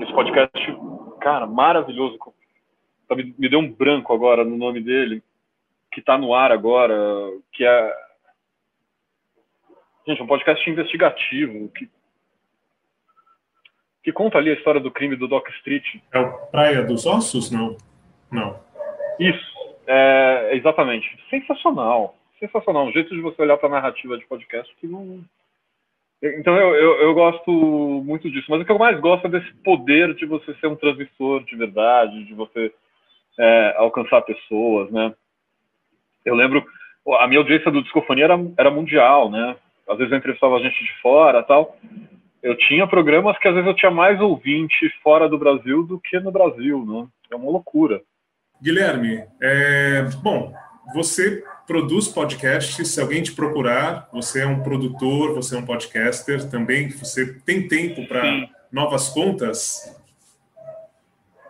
esse 0.01 0.13
podcast, 0.13 0.77
cara, 1.21 1.47
maravilhoso. 1.47 2.19
Me 3.09 3.49
deu 3.49 3.59
um 3.59 3.71
branco 3.71 4.13
agora 4.13 4.43
no 4.43 4.57
nome 4.57 4.81
dele, 4.81 5.23
que 5.95 6.01
está 6.01 6.17
no 6.17 6.35
ar 6.35 6.51
agora, 6.51 6.93
que 7.53 7.65
é 7.65 7.93
gente, 10.05 10.21
um 10.21 10.27
podcast 10.27 10.69
investigativo 10.69 11.69
que 11.69 11.89
que 14.03 14.11
conta 14.11 14.37
ali 14.37 14.51
a 14.51 14.53
história 14.53 14.79
do 14.79 14.91
crime 14.91 15.15
do 15.15 15.27
Doc 15.27 15.49
Street. 15.49 15.83
É 16.13 16.19
o 16.19 16.31
Praia 16.47 16.83
dos 16.83 17.07
Ossos? 17.07 17.49
Não. 17.49 17.75
Não. 18.31 18.59
Isso, 19.19 19.75
é, 19.87 20.51
exatamente. 20.53 21.07
Sensacional. 21.27 22.15
Sensacional. 22.39 22.85
Um 22.85 22.91
jeito 22.91 23.15
de 23.15 23.21
você 23.21 23.41
olhar 23.41 23.57
para 23.57 23.67
a 23.67 23.71
narrativa 23.71 24.15
de 24.15 24.27
podcast 24.27 24.71
que 24.75 24.85
não. 24.85 25.23
Então 26.21 26.55
eu, 26.55 26.75
eu, 26.75 27.01
eu, 27.01 27.13
gosto 27.15 27.51
muito 28.05 28.29
disso. 28.29 28.45
Mas 28.47 28.61
o 28.61 28.65
que 28.65 28.71
eu 28.71 28.77
mais 28.77 28.99
gosto 28.99 29.25
é 29.25 29.29
desse 29.29 29.51
poder 29.63 30.13
de 30.13 30.27
você 30.27 30.53
ser 30.55 30.67
um 30.67 30.75
transmissor 30.75 31.43
de 31.43 31.55
verdade, 31.55 32.25
de 32.25 32.33
você 32.35 32.71
é, 33.39 33.75
alcançar 33.77 34.21
pessoas, 34.21 34.91
né? 34.91 35.15
Eu 36.25 36.35
lembro, 36.35 36.65
a 37.19 37.27
minha 37.27 37.39
audiência 37.39 37.71
do 37.71 37.81
Discofonia 37.81 38.25
era, 38.25 38.39
era 38.57 38.71
mundial, 38.71 39.29
né? 39.29 39.55
Às 39.87 39.97
vezes 39.97 40.11
eu 40.11 40.17
entrevistava 40.17 40.59
gente 40.59 40.83
de 40.83 41.01
fora 41.01 41.43
tal 41.43 41.77
eu 42.45 42.55
tinha 42.55 42.85
programas 42.85 43.35
que 43.39 43.47
às 43.47 43.55
vezes 43.55 43.67
eu 43.67 43.75
tinha 43.75 43.89
mais 43.89 44.21
ouvinte 44.21 44.87
fora 45.01 45.27
do 45.27 45.35
Brasil 45.35 45.81
do 45.81 45.99
que 45.99 46.19
no 46.19 46.31
Brasil, 46.31 46.85
né? 46.85 47.07
É 47.31 47.35
uma 47.35 47.49
loucura. 47.49 48.03
Guilherme, 48.61 49.23
é, 49.41 50.03
bom, 50.21 50.53
você 50.93 51.43
produz 51.65 52.07
podcasts, 52.07 52.87
se 52.87 53.01
alguém 53.01 53.23
te 53.23 53.33
procurar, 53.33 54.07
você 54.13 54.43
é 54.43 54.45
um 54.45 54.61
produtor, 54.61 55.33
você 55.33 55.55
é 55.55 55.57
um 55.57 55.65
podcaster 55.65 56.47
também, 56.47 56.89
você 56.89 57.33
tem 57.39 57.67
tempo 57.67 58.07
para 58.07 58.47
novas 58.71 59.09
contas? 59.09 59.99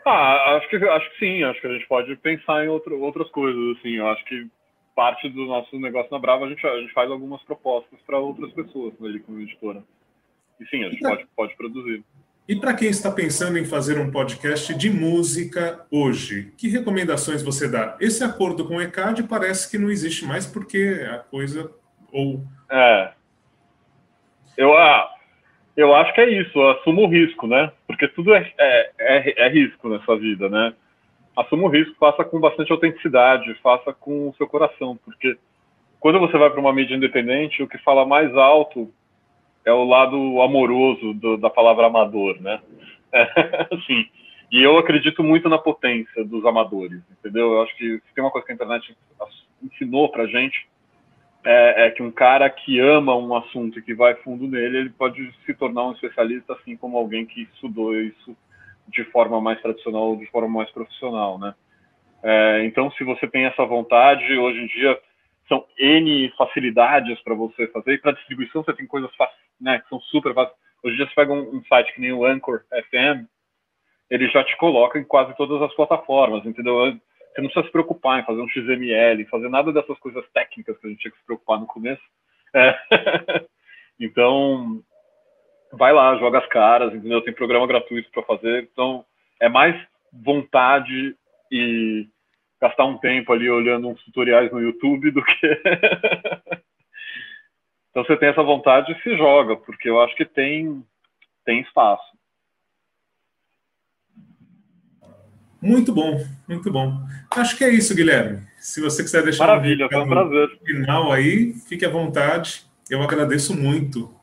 Ah, 0.06 0.56
acho 0.56 0.70
que, 0.70 0.78
acho 0.78 1.12
que 1.12 1.20
sim, 1.20 1.44
acho 1.44 1.60
que 1.60 1.68
a 1.68 1.74
gente 1.74 1.88
pode 1.90 2.16
pensar 2.16 2.64
em 2.64 2.70
outro, 2.70 2.98
outras 3.02 3.30
coisas, 3.32 3.78
assim, 3.78 3.98
eu 3.98 4.08
acho 4.08 4.24
que 4.24 4.48
parte 4.96 5.28
do 5.30 5.46
nosso 5.46 5.78
negócio 5.78 6.10
na 6.12 6.20
Brava, 6.20 6.46
a 6.46 6.50
gente, 6.50 6.66
a 6.66 6.80
gente 6.80 6.94
faz 6.94 7.12
algumas 7.12 7.42
propostas 7.44 8.00
para 8.08 8.18
outras 8.18 8.52
pessoas 8.54 8.94
ali 9.04 9.20
como 9.20 9.42
editora. 9.42 9.84
E 10.60 10.66
sim, 10.68 10.84
a 10.86 10.90
gente 10.90 11.02
pode, 11.02 11.28
pode 11.36 11.58
produzir. 11.58 12.04
E 12.48 12.56
para 12.56 12.76
quem 12.76 12.90
está 12.90 13.12
pensando 13.12 13.58
em 13.58 13.66
fazer 13.66 14.00
um 14.00 14.12
podcast 14.12 14.74
de 14.76 14.90
música 14.90 15.86
hoje, 15.92 16.54
que 16.58 16.70
recomendações 16.70 17.44
você 17.44 17.68
dá? 17.68 17.98
Esse 18.00 18.24
acordo 18.24 18.68
com 18.68 18.78
o 18.78 18.82
ECAD 18.82 19.24
parece 19.24 19.70
que 19.70 19.78
não 19.78 19.90
existe 19.90 20.26
mais 20.26 20.46
porque 20.46 21.06
a 21.10 21.18
coisa 21.18 21.74
ou 22.12 22.44
é 22.70 23.12
eu 24.58 24.78
ah, 24.78 25.12
eu 25.76 25.94
acho 25.94 26.14
que 26.14 26.22
é 26.22 26.30
isso, 26.30 26.62
assuma 26.62 27.02
o 27.02 27.08
risco, 27.08 27.48
né? 27.48 27.72
Porque 27.88 28.08
tudo 28.10 28.34
é, 28.34 28.54
é, 28.58 28.92
é, 29.00 29.48
é 29.48 29.50
risco 29.50 29.90
nessa 29.90 30.16
vida, 30.16 30.48
né? 30.48 30.74
Assuma 31.36 31.64
o 31.64 31.70
risco, 31.70 31.96
faça 32.00 32.24
com 32.24 32.40
bastante 32.40 32.72
autenticidade, 32.72 33.54
faça 33.56 33.94
com 33.94 34.30
o 34.30 34.36
seu 34.36 34.48
coração, 34.48 34.98
porque 35.04 35.38
quando 36.00 36.20
você 36.20 36.38
vai 36.38 36.50
para 36.50 36.60
uma 36.60 36.72
mídia 36.72 36.96
independente, 36.96 37.62
o 37.62 37.68
que 37.68 37.78
fala 37.80 38.06
mais 38.06 38.34
alto 38.36 38.92
é 39.66 39.74
o 39.74 39.84
lado 39.84 40.42
amoroso 40.42 41.14
do, 41.16 41.36
da 41.36 41.50
palavra 41.50 41.88
amador, 41.88 42.40
né? 42.42 42.62
É, 43.12 43.68
assim, 43.74 44.06
e 44.52 44.62
eu 44.62 44.78
acredito 44.78 45.24
muito 45.24 45.50
na 45.50 45.58
potência 45.58 46.24
dos 46.24 46.46
amadores, 46.46 47.02
entendeu? 47.12 47.54
Eu 47.54 47.64
acho 47.64 47.76
que 47.76 48.00
tem 48.14 48.24
uma 48.24 48.32
coisa 48.32 48.46
que 48.46 48.54
a 48.54 48.56
internet 48.56 48.96
ensinou 49.62 50.10
pra 50.10 50.28
gente, 50.28 50.68
é, 51.44 51.88
é, 51.88 51.92
que 51.92 52.02
um 52.02 52.12
cara 52.12 52.50
que 52.50 52.80
ama 52.80 53.16
um 53.16 53.36
assunto 53.36 53.78
e 53.78 53.82
que 53.82 53.94
vai 53.94 54.16
fundo 54.16 54.48
nele, 54.48 54.78
ele 54.78 54.90
pode 54.90 55.32
se 55.46 55.54
tornar 55.54 55.88
um 55.88 55.92
especialista, 55.92 56.54
assim 56.54 56.78
como 56.78 56.98
alguém 56.98 57.26
que 57.26 57.42
estudou 57.54 57.96
isso 57.96 58.36
de 58.88 59.04
forma 59.06 59.42
mais 59.42 59.62
tradicional 59.62 60.10
ou 60.10 60.18
de 60.18 60.26
forma 60.28 60.50
mais 60.50 60.72
profissional, 60.72 61.40
né? 61.40 61.54
É, 62.24 62.66
então, 62.66 62.90
se 62.92 63.04
você 63.04 63.28
tem 63.28 63.46
essa 63.46 63.66
vontade, 63.66 64.38
hoje 64.38 64.60
em 64.60 64.68
dia 64.68 65.00
são 65.48 65.64
N 65.78 66.28
facilidades 66.38 67.22
para 67.22 67.36
você 67.36 67.68
fazer, 67.68 67.94
e 67.94 67.98
para 68.00 68.14
distribuição 68.14 68.64
você 68.64 68.74
tem 68.74 68.88
coisas 68.88 69.12
né, 69.62 69.80
que 69.80 69.90
são 69.90 70.00
super 70.02 70.34
fáceis. 70.34 70.58
Hoje 70.84 70.96
em 70.96 70.98
dia 70.98 71.08
você 71.08 71.16
pega 71.16 71.34
um, 71.34 71.58
um, 71.58 71.64
site 71.66 71.94
que 71.94 72.02
nem 72.02 72.12
o 72.12 72.26
Anchor 72.26 72.64
FM, 72.90 73.28
ele 74.10 74.28
já 74.30 74.44
te 74.44 74.58
coloca 74.58 74.98
em 75.00 75.04
quase 75.04 75.36
todas 75.38 75.62
as 75.62 75.74
plataformas, 75.76 76.46
entendeu? 76.46 76.76
Você 76.76 77.42
não 77.42 77.50
precisa 77.50 77.66
se 77.66 77.72
preocupar 77.72 78.20
em 78.20 78.26
fazer 78.26 78.42
um 78.42 78.50
XML, 78.50 79.26
fazer 79.26 79.50
nada 79.50 79.72
dessas 79.72 79.98
coisas 80.00 80.26
técnicas 80.34 80.78
que 80.80 80.88
a 80.88 80.90
gente 80.90 81.00
tinha 81.00 81.12
que 81.12 81.20
se 81.20 81.26
preocupar 81.26 81.60
no 81.60 81.68
começo. 81.68 82.04
É. 82.54 82.76
então, 84.00 84.82
vai 85.78 85.94
lá, 85.94 86.18
joga 86.18 86.40
as 86.40 86.48
caras, 86.48 86.94
entendeu? 86.94 87.22
Tem 87.22 87.34
programa 87.34 87.68
gratuito 87.68 88.10
para 88.12 88.24
fazer. 88.24 88.68
Então, 88.72 89.06
é 89.40 89.50
mais 89.50 89.76
vontade 90.12 91.16
e 91.52 92.08
gastar 92.62 92.86
um 92.86 92.98
tempo 92.98 93.32
ali 93.34 93.50
olhando 93.50 93.90
uns 93.90 94.04
tutoriais 94.04 94.52
no 94.52 94.62
YouTube 94.62 95.12
do 95.12 95.24
que. 95.24 95.48
então 97.92 98.04
você 98.04 98.18
tem 98.18 98.30
essa 98.30 98.44
vontade 98.44 98.92
e 98.92 99.02
se 99.02 99.18
joga, 99.18 99.56
porque 99.58 99.90
eu 99.90 100.02
acho 100.02 100.16
que 100.16 100.26
tem, 100.26 100.84
tem 101.46 101.62
espaço. 101.62 102.16
Muito 105.62 105.92
bom, 105.94 106.24
muito 106.48 106.72
bom. 106.72 106.94
Acho 107.32 107.58
que 107.58 107.64
é 107.64 107.70
isso, 107.70 107.96
Guilherme. 107.96 108.46
Se 108.60 108.80
você 108.82 109.02
quiser 109.02 109.24
deixar 109.24 109.48
Maravilha, 109.48 109.88
um, 109.92 110.02
um 110.02 110.08
prazer. 110.08 110.60
final 110.64 111.12
aí, 111.12 111.54
fique 111.54 111.84
à 111.86 111.90
vontade. 111.90 112.66
Eu 112.88 113.02
agradeço 113.02 113.56
muito. 113.60 114.14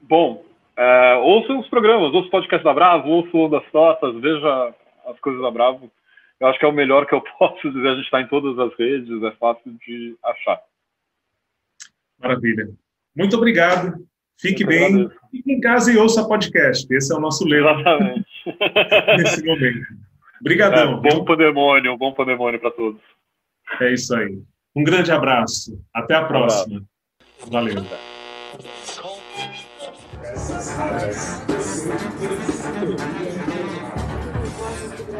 Bom, 0.00 0.45
é, 0.76 1.14
ouça 1.16 1.52
os 1.54 1.68
programas, 1.68 2.12
ouça 2.12 2.28
o 2.28 2.30
podcast 2.30 2.64
da 2.64 2.74
Bravo, 2.74 3.08
ouça 3.08 3.36
o 3.36 3.48
das 3.48 3.64
Totas, 3.70 4.14
veja 4.20 4.74
as 5.06 5.18
coisas 5.20 5.40
da 5.42 5.50
Bravo 5.50 5.90
eu 6.40 6.48
acho 6.48 6.58
que 6.58 6.64
é 6.64 6.68
o 6.68 6.72
melhor 6.72 7.06
que 7.06 7.14
eu 7.14 7.22
posso 7.38 7.70
dizer. 7.70 7.88
A 7.88 7.94
gente 7.94 8.04
está 8.04 8.20
em 8.20 8.28
todas 8.28 8.58
as 8.58 8.76
redes, 8.78 9.22
é 9.22 9.30
fácil 9.32 9.72
de 9.86 10.16
achar. 10.24 10.60
Maravilha. 12.18 12.68
Muito 13.14 13.36
obrigado. 13.36 14.06
Fique 14.38 14.64
Muito 14.64 14.78
bem. 14.78 14.94
Agradeço. 14.94 15.20
Fique 15.30 15.52
em 15.52 15.60
casa 15.60 15.92
e 15.92 15.96
ouça 15.96 16.28
podcast. 16.28 16.86
Esse 16.94 17.12
é 17.12 17.16
o 17.16 17.20
nosso 17.20 17.46
lema. 17.46 17.72
Exatamente. 17.72 18.26
Nesse 19.16 19.44
momento. 19.44 19.86
Obrigadão. 20.40 20.98
É, 20.98 21.00
bom 21.00 21.24
pandemônio, 21.24 21.96
bom 21.96 22.12
pandemônio 22.12 22.60
para 22.60 22.70
todos. 22.70 23.00
É 23.80 23.92
isso 23.92 24.14
aí. 24.14 24.38
Um 24.74 24.84
grande 24.84 25.10
abraço. 25.10 25.82
Até 25.92 26.14
a 26.14 26.24
próxima. 26.24 26.82
Valeu. 27.50 27.74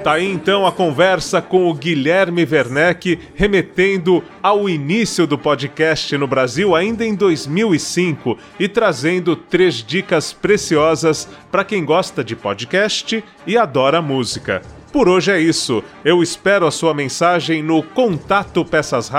Tá 0.07 0.13
aí 0.13 0.31
então 0.31 0.65
a 0.65 0.71
conversa 0.71 1.43
com 1.43 1.69
o 1.69 1.75
Guilherme 1.75 2.47
Werneck, 2.49 3.19
remetendo 3.35 4.23
ao 4.41 4.69
início 4.69 5.27
do 5.27 5.37
podcast 5.37 6.17
no 6.17 6.29
Brasil 6.29 6.77
ainda 6.77 7.05
em 7.05 7.13
2005 7.13 8.39
e 8.61 8.69
trazendo 8.69 9.35
três 9.35 9.83
dicas 9.83 10.33
preciosas 10.33 11.29
para 11.51 11.65
quem 11.65 11.85
gosta 11.85 12.23
de 12.23 12.37
podcast 12.37 13.25
e 13.45 13.59
adora 13.59 14.01
música. 14.01 14.63
Por 14.93 15.09
hoje 15.09 15.33
é 15.33 15.41
isso. 15.41 15.83
Eu 16.05 16.23
espero 16.23 16.69
a 16.69 16.71
sua 16.71 16.95
mensagem 16.95 17.61
no 17.61 17.83
contato 17.83 18.65
peças 18.65 19.11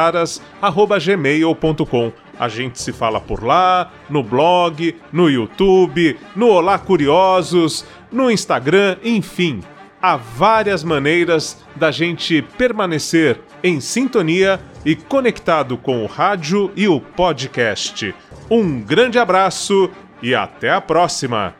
gmail.com. 1.03 2.26
A 2.39 2.47
gente 2.47 2.81
se 2.81 2.93
fala 2.93 3.19
por 3.19 3.43
lá, 3.43 3.91
no 4.09 4.21
blog, 4.21 4.95
no 5.11 5.29
YouTube, 5.29 6.17
no 6.35 6.47
Olá 6.49 6.77
Curiosos, 6.77 7.85
no 8.11 8.29
Instagram, 8.29 8.97
enfim 9.03 9.61
há 10.01 10.15
várias 10.15 10.83
maneiras 10.83 11.57
da 11.75 11.91
gente 11.91 12.41
permanecer 12.57 13.41
em 13.63 13.79
sintonia 13.79 14.59
e 14.85 14.95
conectado 14.95 15.77
com 15.77 16.03
o 16.03 16.07
rádio 16.07 16.71
e 16.75 16.87
o 16.87 16.99
podcast. 16.99 18.13
Um 18.49 18.79
grande 18.79 19.19
abraço 19.19 19.89
e 20.21 20.33
até 20.33 20.71
a 20.71 20.79
próxima! 20.79 21.55